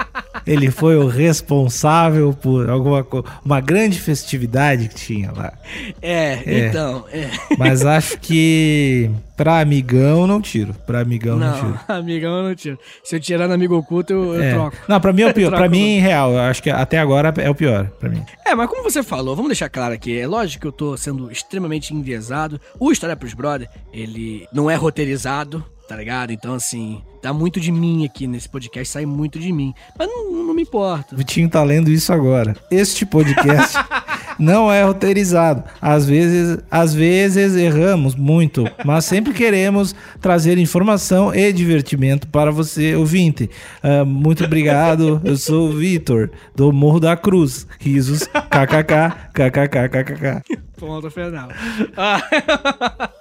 [0.46, 5.54] Ele foi o responsável por alguma coisa, uma grande festividade que tinha lá.
[6.02, 6.68] É, É.
[6.68, 7.30] então, é.
[7.58, 10.74] Mas acho que pra amigão não tiro.
[10.86, 11.80] Pra amigão não, Não, tiro.
[11.88, 12.78] amigão eu não tiro.
[13.04, 14.54] Se eu tirar no amigo oculto, eu, eu É.
[14.54, 14.78] troco.
[14.88, 15.52] Não, pra mim é o pior.
[15.52, 18.24] Pra mim, real, eu acho que até agora é o pior, pra mim.
[18.46, 21.32] É, mas como você falou, vamos deixar claro aqui, é lógico que eu tô sendo
[21.32, 22.60] extremamente enviesado.
[22.80, 26.32] O História pros Brother, ele não é roteirizado, tá ligado?
[26.32, 29.74] Então, assim, dá muito de mim aqui nesse podcast, sai muito de mim.
[29.98, 31.16] Mas não, não me importa.
[31.16, 32.56] Vitinho tá lendo isso agora.
[32.72, 33.78] Este podcast
[34.40, 35.64] não é roteirizado.
[35.82, 42.96] Às vezes, às vezes erramos muito, mas sempre queremos trazer informação e divertimento para você,
[42.96, 43.50] ouvinte.
[43.82, 45.22] Ah, muito obrigado.
[45.24, 47.68] Eu sou o Vitor, do Morro da Cruz.
[47.80, 50.64] Risos, kkk, kkk, kkk.
[50.78, 51.50] Ponto final.
[51.96, 53.10] Ah.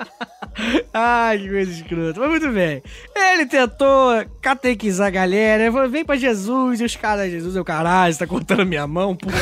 [0.95, 2.21] Ai, que coisa escrota.
[2.21, 2.83] Mas muito bem.
[3.17, 5.73] Ele tentou catequizar a galera.
[5.73, 6.81] Falou, vem pra Jesus.
[6.81, 9.39] E os caras, Jesus é o caralho, você tá cortando minha mão, porra.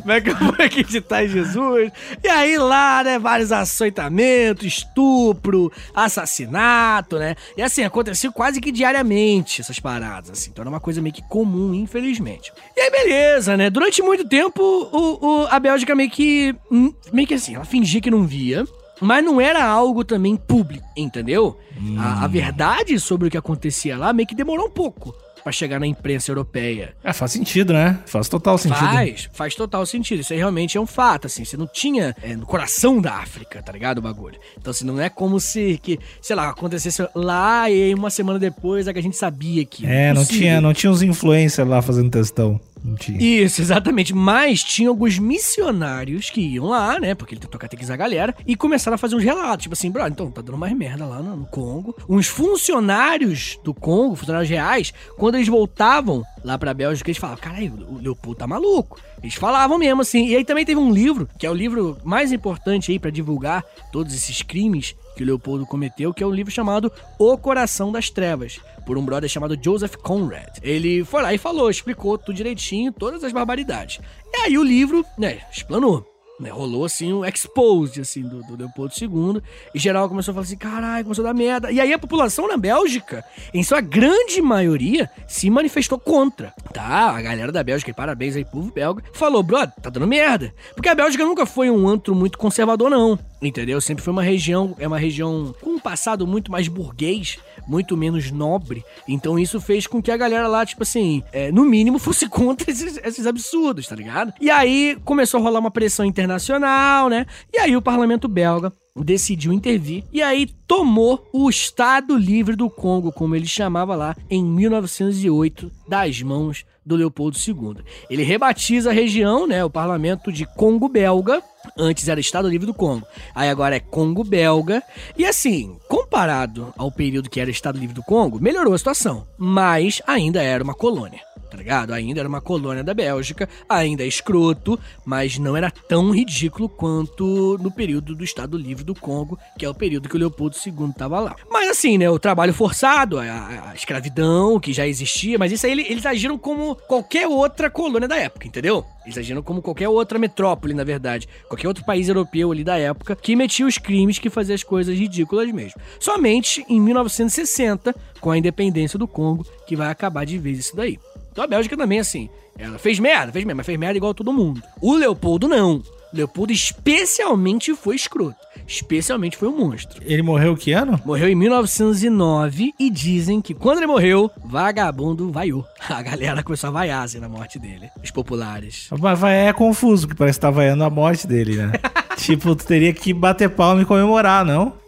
[0.00, 1.92] Como é que eu vou acreditar em Jesus?
[2.22, 7.34] E aí lá, né, vários açoitamentos, estupro, assassinato, né?
[7.56, 10.50] E assim, aconteceu quase que diariamente essas paradas, assim.
[10.50, 12.50] Então era uma coisa meio que comum, infelizmente.
[12.76, 13.68] E aí, beleza, né?
[13.68, 16.54] Durante muito tempo, o, o- a Bélgica meio que.
[16.70, 18.64] hum, meio que assim, ela fingia que não via.
[19.00, 21.58] Mas não era algo também público, entendeu?
[21.98, 25.14] A, a verdade sobre o que acontecia lá meio que demorou um pouco
[25.44, 26.96] pra chegar na imprensa europeia.
[27.04, 27.98] É, faz sentido, né?
[28.06, 28.80] Faz total sentido.
[28.80, 30.20] Faz, faz total sentido.
[30.20, 31.44] Isso aí realmente é um fato, assim.
[31.44, 33.98] Você não tinha é, no coração da África, tá ligado?
[33.98, 34.38] O bagulho.
[34.58, 38.38] Então, assim, não é como se, que, sei lá, acontecesse lá e aí uma semana
[38.38, 39.84] depois é que a gente sabia que.
[39.84, 40.40] É, não Impossível.
[40.40, 42.58] tinha, não tinha uns influencers lá fazendo testão.
[42.98, 43.18] Tinha.
[43.18, 44.14] Isso, exatamente.
[44.14, 47.14] Mas tinha alguns missionários que iam lá, né?
[47.14, 49.62] Porque ele tentou catequizar a galera e começaram a fazer uns relatos.
[49.62, 51.96] Tipo assim, bro, então tá dando mais merda lá no, no Congo.
[52.08, 57.86] Uns funcionários do Congo, funcionários reais, quando eles voltavam lá pra Bélgica, eles falavam: caralho,
[57.88, 59.00] o Leopoldo tá maluco.
[59.22, 60.26] Eles falavam mesmo assim.
[60.26, 63.64] E aí também teve um livro, que é o livro mais importante aí pra divulgar
[63.90, 68.60] todos esses crimes que Leopoldo cometeu, que é um livro chamado O Coração das Trevas,
[68.84, 70.58] por um brother chamado Joseph Conrad.
[70.62, 74.00] Ele foi lá e falou, explicou tudo direitinho, todas as barbaridades.
[74.32, 76.14] E aí o livro, né, explanou.
[76.40, 79.40] Né, rolou assim um expose assim, do, do Leopoldo II.
[79.72, 81.70] E geral começou a falar assim: caralho, começou a dar merda.
[81.70, 86.52] E aí a população na Bélgica, em sua grande maioria, se manifestou contra.
[86.72, 87.10] Tá?
[87.16, 90.52] A galera da Bélgica, e parabéns aí, povo belga, falou: brother, tá dando merda.
[90.74, 93.16] Porque a Bélgica nunca foi um antro muito conservador, não.
[93.44, 93.80] Entendeu?
[93.80, 98.30] Sempre foi uma região, é uma região com um passado muito mais burguês, muito menos
[98.30, 98.84] nobre.
[99.06, 102.70] Então isso fez com que a galera lá, tipo assim, é, no mínimo fosse contra
[102.70, 104.32] esses, esses absurdos, tá ligado?
[104.40, 107.26] E aí começou a rolar uma pressão internacional, né?
[107.52, 108.72] E aí o parlamento belga
[109.02, 114.44] decidiu intervir e aí tomou o Estado Livre do Congo, como ele chamava lá, em
[114.44, 117.82] 1908, das mãos do Leopoldo II.
[118.08, 121.42] Ele rebatiza a região, né, o parlamento de Congo belga,
[121.76, 124.82] antes era Estado Livre do Congo, aí agora é Congo belga,
[125.16, 130.02] e assim, comparado ao período que era Estado Livre do Congo, melhorou a situação, mas
[130.06, 131.20] ainda era uma colônia.
[131.54, 131.92] Tá ligado?
[131.92, 137.56] Ainda era uma colônia da Bélgica, ainda é escroto, mas não era tão ridículo quanto
[137.62, 140.92] no período do Estado Livre do Congo, que é o período que o Leopoldo II
[140.96, 141.36] tava lá.
[141.48, 145.72] Mas assim, né, o trabalho forçado, a, a escravidão, que já existia, mas isso aí
[145.72, 148.84] eles agiram como qualquer outra colônia da época, entendeu?
[149.04, 151.28] Eles agiram como qualquer outra metrópole, na verdade.
[151.46, 154.98] Qualquer outro país europeu ali da época que metia os crimes que fazia as coisas
[154.98, 155.80] ridículas mesmo.
[156.00, 160.98] Somente em 1960, com a independência do Congo, que vai acabar de vez isso daí.
[161.34, 164.32] Então a Bélgica também, assim, ela fez merda, fez merda, mas fez merda igual todo
[164.32, 164.62] mundo.
[164.80, 165.82] O Leopoldo não.
[166.12, 168.36] Leopoldo especialmente foi escroto.
[168.68, 170.00] Especialmente foi um monstro.
[170.06, 170.98] Ele morreu que ano?
[171.04, 175.66] Morreu em 1909 e dizem que quando ele morreu, vagabundo vaiou.
[175.90, 177.90] A galera começou a vaiar assim, na morte dele.
[178.00, 178.88] Os populares.
[178.96, 181.72] Mas vai é confuso, que parece que tá vaiando a morte dele, né?
[182.16, 184.83] tipo, tu teria que bater palma e comemorar, não?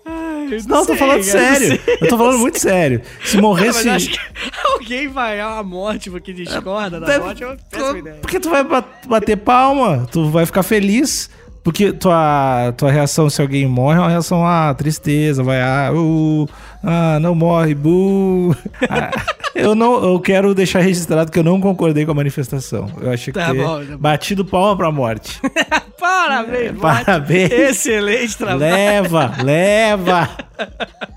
[0.67, 1.81] Não, tô falando sério.
[2.01, 3.03] Eu tô falando muito sério.
[3.25, 4.09] Se morresse.
[4.09, 4.19] Que
[4.73, 8.17] alguém vai a morte porque discorda da morte é uma péssima ideia.
[8.21, 11.29] Porque tu vai ba- bater palma, tu vai ficar feliz.
[11.63, 16.49] Porque tua, tua reação se alguém morre é uma reação a tristeza, vai ah, uh,
[16.81, 18.55] ah não morre, bu.
[18.89, 19.11] Ah,
[19.53, 22.89] eu não, eu quero deixar registrado que eu não concordei com a manifestação.
[23.01, 23.97] Eu achei que Tá ter bom, tá bom.
[23.99, 25.41] batido palma pra morte.
[25.99, 27.05] Parabéns, morte.
[27.05, 27.51] Parabéns.
[27.51, 28.61] Excelente trabalho.
[28.61, 30.37] leva, leva.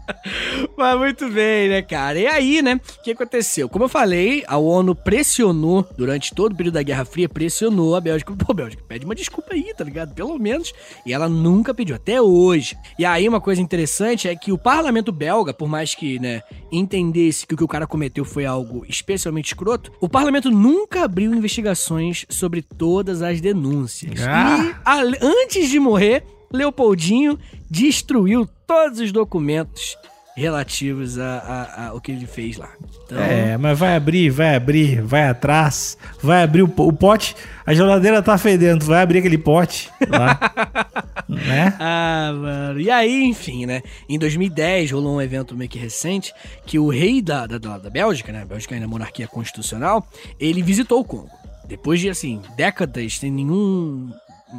[0.77, 2.19] Mas muito bem, né, cara?
[2.19, 3.69] E aí, né, o que aconteceu?
[3.69, 8.01] Como eu falei, a ONU pressionou, durante todo o período da Guerra Fria, pressionou a
[8.01, 8.33] Bélgica.
[8.33, 10.13] Pô, Bélgica, pede uma desculpa aí, tá ligado?
[10.13, 10.73] Pelo menos.
[11.05, 12.77] E ela nunca pediu, até hoje.
[12.97, 17.45] E aí, uma coisa interessante é que o parlamento belga, por mais que, né, entendesse
[17.45, 22.25] que o que o cara cometeu foi algo especialmente escroto, o parlamento nunca abriu investigações
[22.29, 24.21] sobre todas as denúncias.
[24.27, 24.59] Ah.
[24.63, 27.37] E, ale- antes de morrer, Leopoldinho
[27.69, 29.95] destruiu todos os documentos
[30.35, 32.69] relativos a- a- a- ao que ele fez lá.
[33.05, 37.35] Então, É, mas vai abrir, vai abrir, vai atrás, vai abrir o, o pote.
[37.65, 40.39] A geladeira tá fedendo, vai abrir aquele pote lá.
[41.27, 41.75] né?
[41.77, 42.79] Ah, mano.
[42.79, 43.81] E aí, enfim, né?
[44.07, 46.33] Em 2010 rolou um evento meio que recente
[46.65, 48.43] que o rei da, da, da da Bélgica, né?
[48.43, 50.07] A Bélgica ainda é monarquia constitucional,
[50.39, 51.29] ele visitou o Congo.
[51.67, 54.09] Depois de, assim, décadas sem nenhum,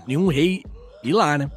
[0.07, 0.63] nenhum rei
[1.05, 1.51] ir lá, né?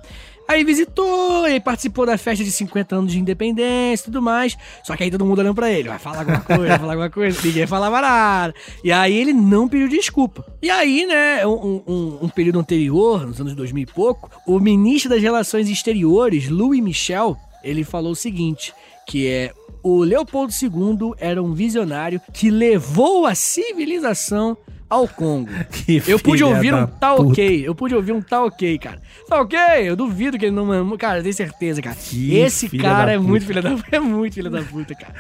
[0.45, 4.57] Aí visitou, e participou da festa de 50 anos de independência e tudo mais.
[4.83, 7.09] Só que aí todo mundo olhando pra ele, vai falar alguma coisa, vai falar alguma
[7.09, 8.53] coisa, ninguém falava nada.
[8.83, 10.45] E aí ele não pediu desculpa.
[10.61, 15.09] E aí, né, um, um- um período anterior, nos anos 2000 e pouco, o ministro
[15.09, 18.73] das Relações Exteriores, Louis Michel, ele falou o seguinte,
[19.07, 24.57] que é o Leopoldo II era um visionário que levou a civilização
[24.93, 25.49] ao Congo.
[25.71, 27.29] Que Eu pude filha ouvir um tá puta.
[27.29, 27.63] ok.
[27.67, 28.99] Eu pude ouvir um tá ok, cara.
[29.27, 29.57] Tá ok?
[29.83, 30.97] Eu duvido que ele não mamou.
[30.97, 31.95] Cara, eu tenho certeza, cara.
[31.95, 33.27] Que Esse filha cara é puta.
[33.29, 33.95] muito filho da puta.
[33.95, 35.13] É muito filho da puta, cara.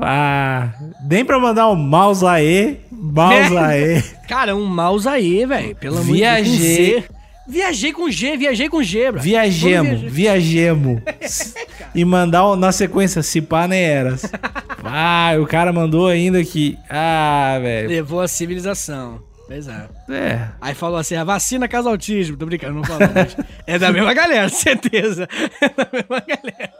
[0.00, 0.72] Ah,
[1.08, 4.02] nem pra mandar um mouse aí, mouse aí.
[4.28, 5.74] Cara, um mouse aí, velho.
[5.76, 6.18] Pelo amor de Deus.
[6.18, 7.04] Viajei.
[7.46, 9.20] Viajei com G, viajei com G, bro.
[9.20, 11.00] Viajemos, Vamos viajemos.
[11.94, 14.22] e mandar na sequência, se pá nem eras.
[14.86, 16.78] Ah, o cara mandou ainda que.
[16.90, 17.88] Ah, velho.
[17.88, 19.18] Levou a civilização.
[19.46, 19.88] Pois é.
[20.08, 20.48] É.
[20.60, 22.36] Aí falou assim, a vacina causa autismo.
[22.36, 23.08] Tô brincando, não falou.
[23.14, 23.36] mas
[23.66, 25.28] é da mesma galera, certeza.
[25.60, 26.72] É da mesma galera.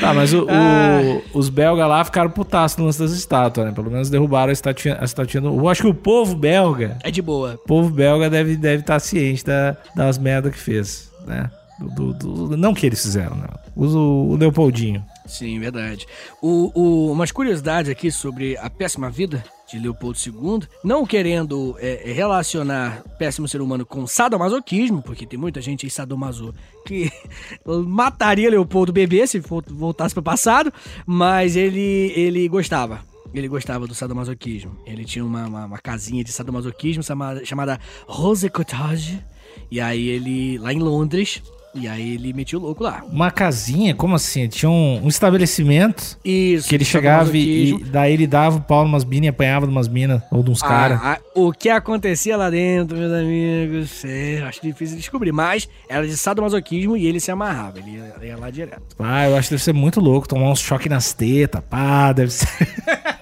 [0.00, 1.20] Tá, mas o- o- Ah.
[1.34, 3.72] os belgas lá ficaram putaços no lance das estátuas, né?
[3.72, 4.96] Pelo menos derrubaram a estatuinha.
[5.00, 6.96] A estatuinha do- eu acho que o povo belga.
[7.02, 7.54] É de boa.
[7.54, 11.50] O povo belga deve estar deve tá ciente da- das merdas que fez, né?
[11.78, 13.46] Do, do- do- não que eles fizeram, né?
[13.76, 15.04] Usa o, o Leopoldinho.
[15.26, 16.06] Sim, verdade.
[16.42, 22.12] O, o- umas curiosidades aqui sobre a péssima vida de Leopoldo II, não querendo é,
[22.12, 26.54] relacionar péssimo ser humano com sadomasoquismo, porque tem muita gente aí sadomaso
[26.84, 27.10] que
[27.86, 30.72] mataria Leopoldo bebê se voltasse pro passado,
[31.06, 33.00] mas ele, ele gostava.
[33.32, 34.76] Ele gostava do sadomasoquismo.
[34.84, 39.22] Ele tinha uma, uma, uma casinha de sadomasoquismo chamada, chamada Rose Cottage.
[39.70, 41.40] E aí ele, lá em Londres,
[41.74, 43.02] e aí ele metia o louco lá.
[43.10, 44.48] Uma casinha, como assim?
[44.48, 46.68] Tinha um, um estabelecimento Isso.
[46.68, 49.72] que ele chegava e, e daí ele dava o pau numas minas e apanhava de
[49.72, 50.98] umas minas ou de uns caras.
[51.02, 55.32] Ah, ah, o que acontecia lá dentro, meus amigos, é, acho difícil de descobrir.
[55.32, 57.78] Mas era de sadomasoquismo e ele se amarrava.
[57.78, 58.82] Ele ia, ia lá direto.
[58.98, 62.32] Ah, eu acho que deve ser muito louco tomar uns choque nas tetas, pá, deve
[62.32, 62.48] ser.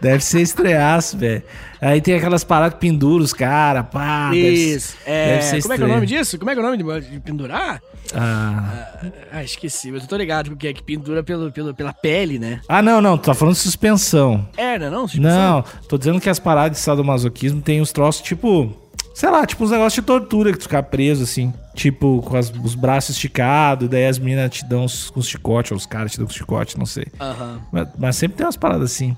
[0.00, 1.42] deve ser estreaço, velho.
[1.80, 4.30] Aí tem aquelas paradas que pendura os caras, pá.
[4.30, 4.96] deve Isso.
[5.06, 6.38] É, deve ser como é que é o nome disso?
[6.38, 7.80] Como é que é o nome de, de pendurar?
[8.14, 9.00] Ah.
[9.32, 12.60] Ah, esqueci, mas eu tô ligado porque é que pendura pelo, pelo, pela pele, né?
[12.68, 14.48] ah, não, não, tu tá falando de suspensão.
[14.56, 15.06] É, não, não?
[15.16, 18.74] Não, tô dizendo que as paradas de sadomasoquismo tem uns troços tipo.
[19.14, 21.52] Sei lá, tipo uns negócios de tortura que tu ficar preso, assim.
[21.74, 25.76] Tipo, com as- os braços esticados, daí as minas te dão uns, uns chicotes, ou
[25.76, 27.04] os caras te dão uns chicotes, não sei.
[27.20, 27.60] Aham.
[27.72, 29.16] Mas, mas sempre tem umas paradas assim.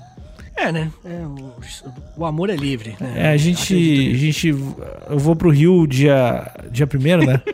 [0.55, 0.91] É, né?
[1.03, 1.53] É, o,
[2.17, 2.95] o amor é livre.
[2.99, 3.13] Né?
[3.15, 4.47] É, a gente, a gente.
[4.49, 7.41] Eu vou pro Rio dia, dia primeiro, né?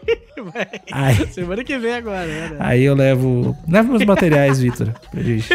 [0.92, 2.56] Aí, Semana que vem agora, né?
[2.60, 3.56] aí eu levo.
[3.68, 5.48] Levo meus materiais, Vitor, pra gente.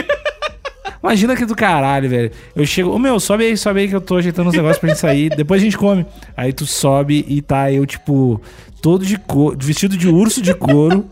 [1.02, 2.30] Imagina que do caralho, velho.
[2.54, 2.90] Eu chego.
[2.90, 5.30] Ô meu, sobe aí, sobe aí que eu tô ajeitando os negócios pra gente sair.
[5.30, 6.06] Depois a gente come.
[6.36, 8.40] Aí tu sobe e tá eu, tipo,
[8.80, 11.08] todo de couro, vestido de urso de couro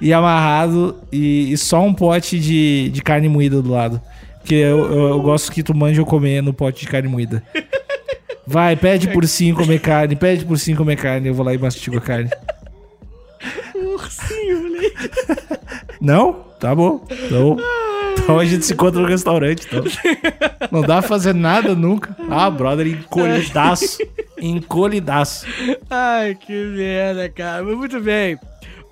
[0.00, 4.00] e amarrado e, e só um pote de, de carne moída do lado.
[4.46, 7.42] Porque eu, eu, eu gosto que tu mande eu comer no pote de carne moída.
[8.46, 11.26] Vai, pede por sim comer carne, pede por sim comer carne.
[11.26, 12.30] Eu vou lá e mastigo a carne.
[13.74, 15.08] Ursinho, moleque.
[16.00, 16.32] Não?
[16.60, 17.04] Tá bom.
[17.10, 17.56] Então,
[18.16, 19.66] então a gente se encontra no restaurante.
[19.66, 19.82] Então.
[20.70, 22.16] Não dá pra fazer nada nunca.
[22.30, 23.98] Ah, brother, encolhidaço.
[24.40, 25.44] Encolhidaço.
[25.90, 27.64] Ai, que merda, cara.
[27.64, 28.38] Muito bem.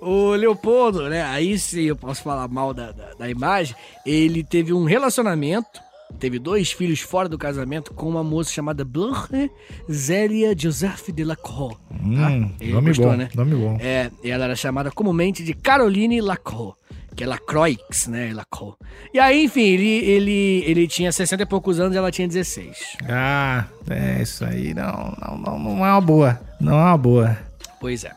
[0.04, 1.22] O Leopoldo, né?
[1.22, 3.74] Aí sim eu posso falar mal da, da, da imagem.
[4.04, 5.82] Ele teve um relacionamento.
[6.20, 9.50] Teve dois filhos fora do casamento com uma moça chamada Blanche
[9.90, 11.76] Zélia Joseph de Lacroix.
[11.90, 13.28] Hum, Ele nome gostou, bom, né?
[13.34, 13.76] nome bom.
[13.80, 16.76] É, ela era chamada comumente de Caroline Lacroix,
[17.16, 18.32] que é Lacroix, né?
[18.32, 18.76] Lacroix.
[19.12, 22.96] E aí, enfim, ele, ele, ele tinha 60 e poucos anos e ela tinha 16.
[23.08, 24.72] Ah, é isso aí.
[24.72, 26.40] Não, não, não, não é uma boa.
[26.60, 27.36] Não é uma boa.
[27.84, 28.12] Pois é.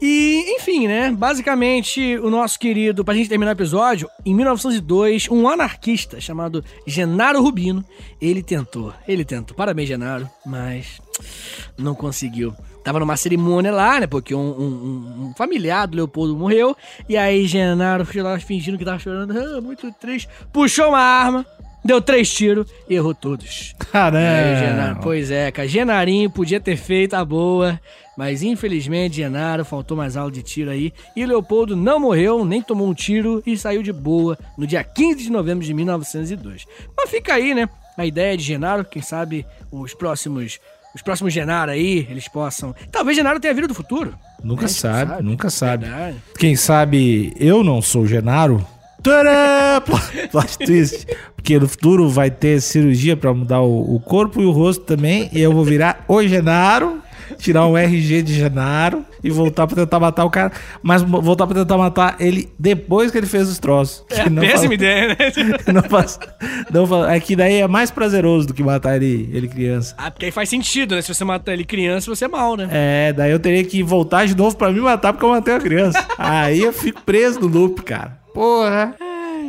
[0.00, 1.12] E, enfim, né?
[1.12, 7.40] Basicamente, o nosso querido, pra gente terminar o episódio, em 1902, um anarquista chamado Genaro
[7.40, 7.84] Rubino,
[8.20, 9.56] ele tentou, ele tentou.
[9.56, 11.00] Parabéns, Genaro, mas
[11.78, 12.52] não conseguiu.
[12.82, 14.08] Tava numa cerimônia lá, né?
[14.08, 16.76] Porque um, um- um familiar do Leopoldo morreu.
[17.08, 20.28] E aí, Genaro lá fingindo que tava chorando, ah, muito triste.
[20.52, 21.46] Puxou uma arma,
[21.84, 23.72] deu três tiros e errou todos.
[23.92, 24.18] Caramba.
[24.18, 25.68] É, Genaro, pois é, cara.
[25.68, 27.78] Genarinho podia ter feito a boa,
[28.16, 30.92] mas infelizmente Genaro faltou mais aula de tiro aí.
[31.16, 35.24] E Leopoldo não morreu, nem tomou um tiro e saiu de boa no dia 15
[35.24, 36.66] de novembro de 1902.
[36.96, 37.68] Mas fica aí, né?
[37.96, 40.58] A ideia de Genaro, quem sabe os próximos.
[40.94, 42.74] Os próximos Genaro aí, eles possam.
[42.90, 44.14] Talvez Genaro tenha vindo do futuro.
[44.44, 45.22] Nunca sabe, sabe.
[45.22, 45.86] nunca sabe.
[45.86, 46.16] Verdade.
[46.38, 48.62] Quem sabe eu não sou o Genaro?
[50.30, 51.06] Plot- twist.
[51.34, 55.28] Porque no futuro vai ter cirurgia pra mudar o, o corpo e o rosto também.
[55.32, 57.00] E eu vou virar o Genaro,
[57.38, 60.52] tirar um RG de Genaro e voltar pra tentar matar o cara.
[60.82, 64.04] Mas voltar pra tentar matar ele depois que ele fez os troços.
[64.10, 65.16] É, não péssima faz- ideia, né?
[65.72, 66.18] Não faz,
[66.72, 69.94] não faz, é que daí é mais prazeroso do que matar ele, ele criança.
[69.98, 71.02] ah, porque aí faz sentido, né?
[71.02, 72.68] Se você matar ele criança, você é mal, né?
[72.70, 75.60] É, daí eu teria que voltar de novo pra me matar porque eu matei a
[75.60, 76.04] criança.
[76.18, 78.18] Aí eu fico preso no loop, cara.
[78.34, 78.94] Porra.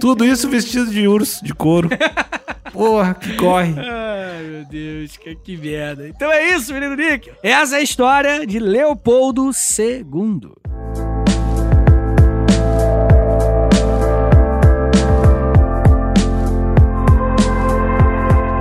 [0.04, 1.88] Tudo isso vestido de urso, de couro.
[2.74, 3.74] Porra, que corre.
[3.80, 6.06] Ai, meu Deus, que, que merda.
[6.10, 7.32] Então é isso, menino Nick.
[7.42, 10.52] Essa é a história de Leopoldo II.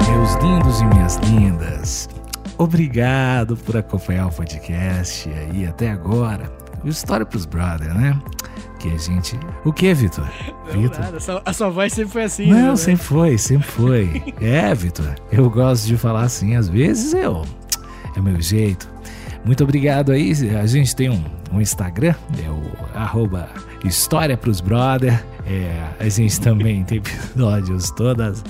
[0.08, 2.08] Meus lindos e minhas lindas,
[2.56, 6.48] obrigado por acompanhar o podcast aí até agora.
[6.84, 8.16] O História pros Brother, né?
[8.82, 9.38] Que a gente.
[9.64, 10.28] O que, Vitor?
[10.72, 10.98] Vitor?
[10.98, 12.76] Nada, a sua- a sua voz sempre foi assim, Não, né?
[12.76, 14.34] sempre foi, sempre foi.
[14.42, 17.44] É, Vitor, eu gosto de falar assim, às vezes eu.
[18.16, 18.90] É o meu jeito.
[19.44, 20.32] Muito obrigado aí.
[20.60, 21.22] A gente tem um,
[21.52, 22.14] um Instagram,
[22.44, 22.62] é o
[22.98, 23.48] arroba
[23.84, 25.24] História pros Brother.
[25.46, 28.44] É, a gente também tem episódios todas,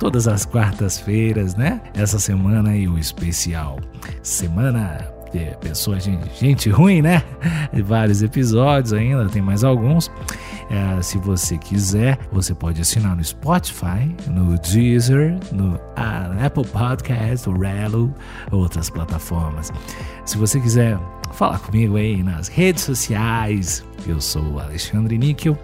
[0.00, 1.80] todas as quartas-feiras, né?
[1.94, 3.78] Essa semana aí o especial
[4.22, 7.22] Semana de Pessoa Gente, gente Ruim, né?
[7.84, 10.10] Vários episódios ainda, tem mais alguns.
[10.70, 17.48] É, se você quiser, você pode assinar no Spotify, no Deezer, no ah, Apple Podcast,
[17.48, 18.12] o Relo,
[18.50, 19.72] outras plataformas.
[20.24, 20.98] Se você quiser
[21.32, 25.56] falar comigo aí nas redes sociais, eu sou o Alexandre Níquel.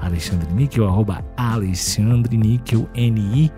[0.00, 3.50] Alexandre Níquel, arroba Alexandre Níquel, N-I-C-K-E-L.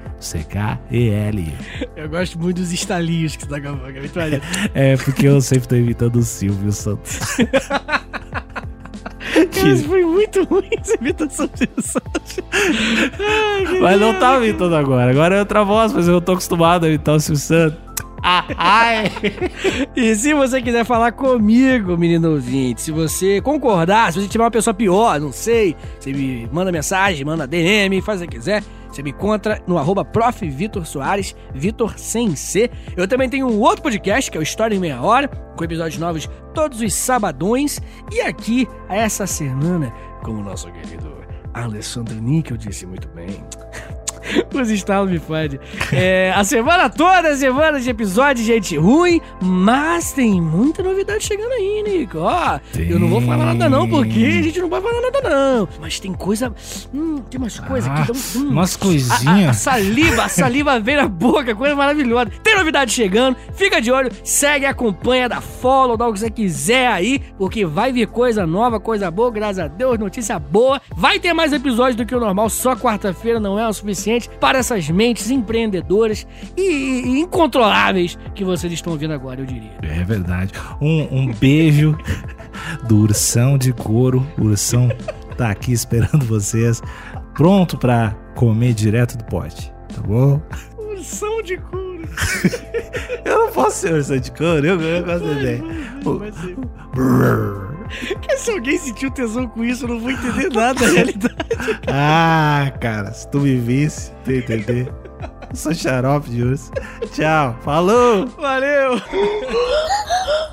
[1.96, 3.92] Eu gosto muito dos estalinhos que você tá com a boca.
[3.98, 4.40] é.
[4.92, 7.18] É, porque eu sempre tô imitando o Silvio Santos.
[9.32, 12.38] Cara, foi muito ruim essa imitação de Santos.
[13.80, 15.10] Mas não tá imitando agora.
[15.10, 17.91] Agora é outra voz, mas eu tô acostumado a imitar o Silvio Santos.
[18.22, 19.02] Ah!
[19.96, 24.50] E se você quiser falar comigo, menino ouvinte, se você concordar, se você tiver uma
[24.50, 28.62] pessoa pior, não sei, você me manda mensagem, manda DM, faz o que quiser.
[28.88, 30.46] Você me encontra no arroba prof.
[30.48, 32.70] Vitor Soares, Vitor sem C.
[32.94, 35.98] Eu também tenho um outro podcast, que é o História em Meia Hora, com episódios
[35.98, 37.80] novos todos os sabadões.
[38.12, 39.90] E aqui, essa semana,
[40.22, 41.10] como o nosso querido
[41.54, 43.42] Alessandro Níquel disse muito bem,
[44.54, 45.58] Os estalos me fodem.
[45.92, 51.82] É, a semana toda, semana de episódio, gente ruim, mas tem muita novidade chegando aí,
[51.86, 52.18] Nico.
[52.18, 55.68] Ó, eu não vou falar nada não, porque a gente não vai falar nada não.
[55.80, 56.52] Mas tem coisa...
[56.94, 58.42] Hum, tem umas coisas Ah, que dão...
[58.42, 59.56] Hum, umas a, a- a coisinhas.
[59.56, 62.30] saliva, a saliva vem na boca, coisa maravilhosa.
[62.42, 66.86] Tem novidade chegando, fica de olho, segue, acompanha, dá follow, dá o que você quiser
[66.88, 70.80] aí, porque vai vir coisa nova, coisa boa, graças a Deus, notícia boa.
[70.96, 74.58] Vai ter mais episódios do que o normal, só quarta-feira não é o suficiente para
[74.58, 79.72] essas mentes empreendedoras e, incontroláveis que vocês estão ouvindo agora, eu diria.
[79.82, 80.52] É verdade.
[80.80, 81.96] Um, um beijo
[82.86, 84.26] do ursão de couro.
[84.38, 84.88] O ursão
[85.36, 86.82] tá aqui esperando vocês,
[87.34, 89.72] pronto pra comer direto do pote.
[89.94, 90.40] Tá bom?
[90.78, 91.91] Ursão de couro.
[93.24, 95.62] eu não posso ser Ursão de Couro, eu, ganho gosto da ideia.
[98.20, 101.36] Que se alguém sentiu tesão com isso, eu não vou entender nada da realidade.
[101.88, 104.92] ah, cara, se tu me visse, tu entender.
[105.50, 106.70] Eu sou xarope de urso.
[107.12, 108.26] Tchau, falou!
[108.26, 109.00] Valeu!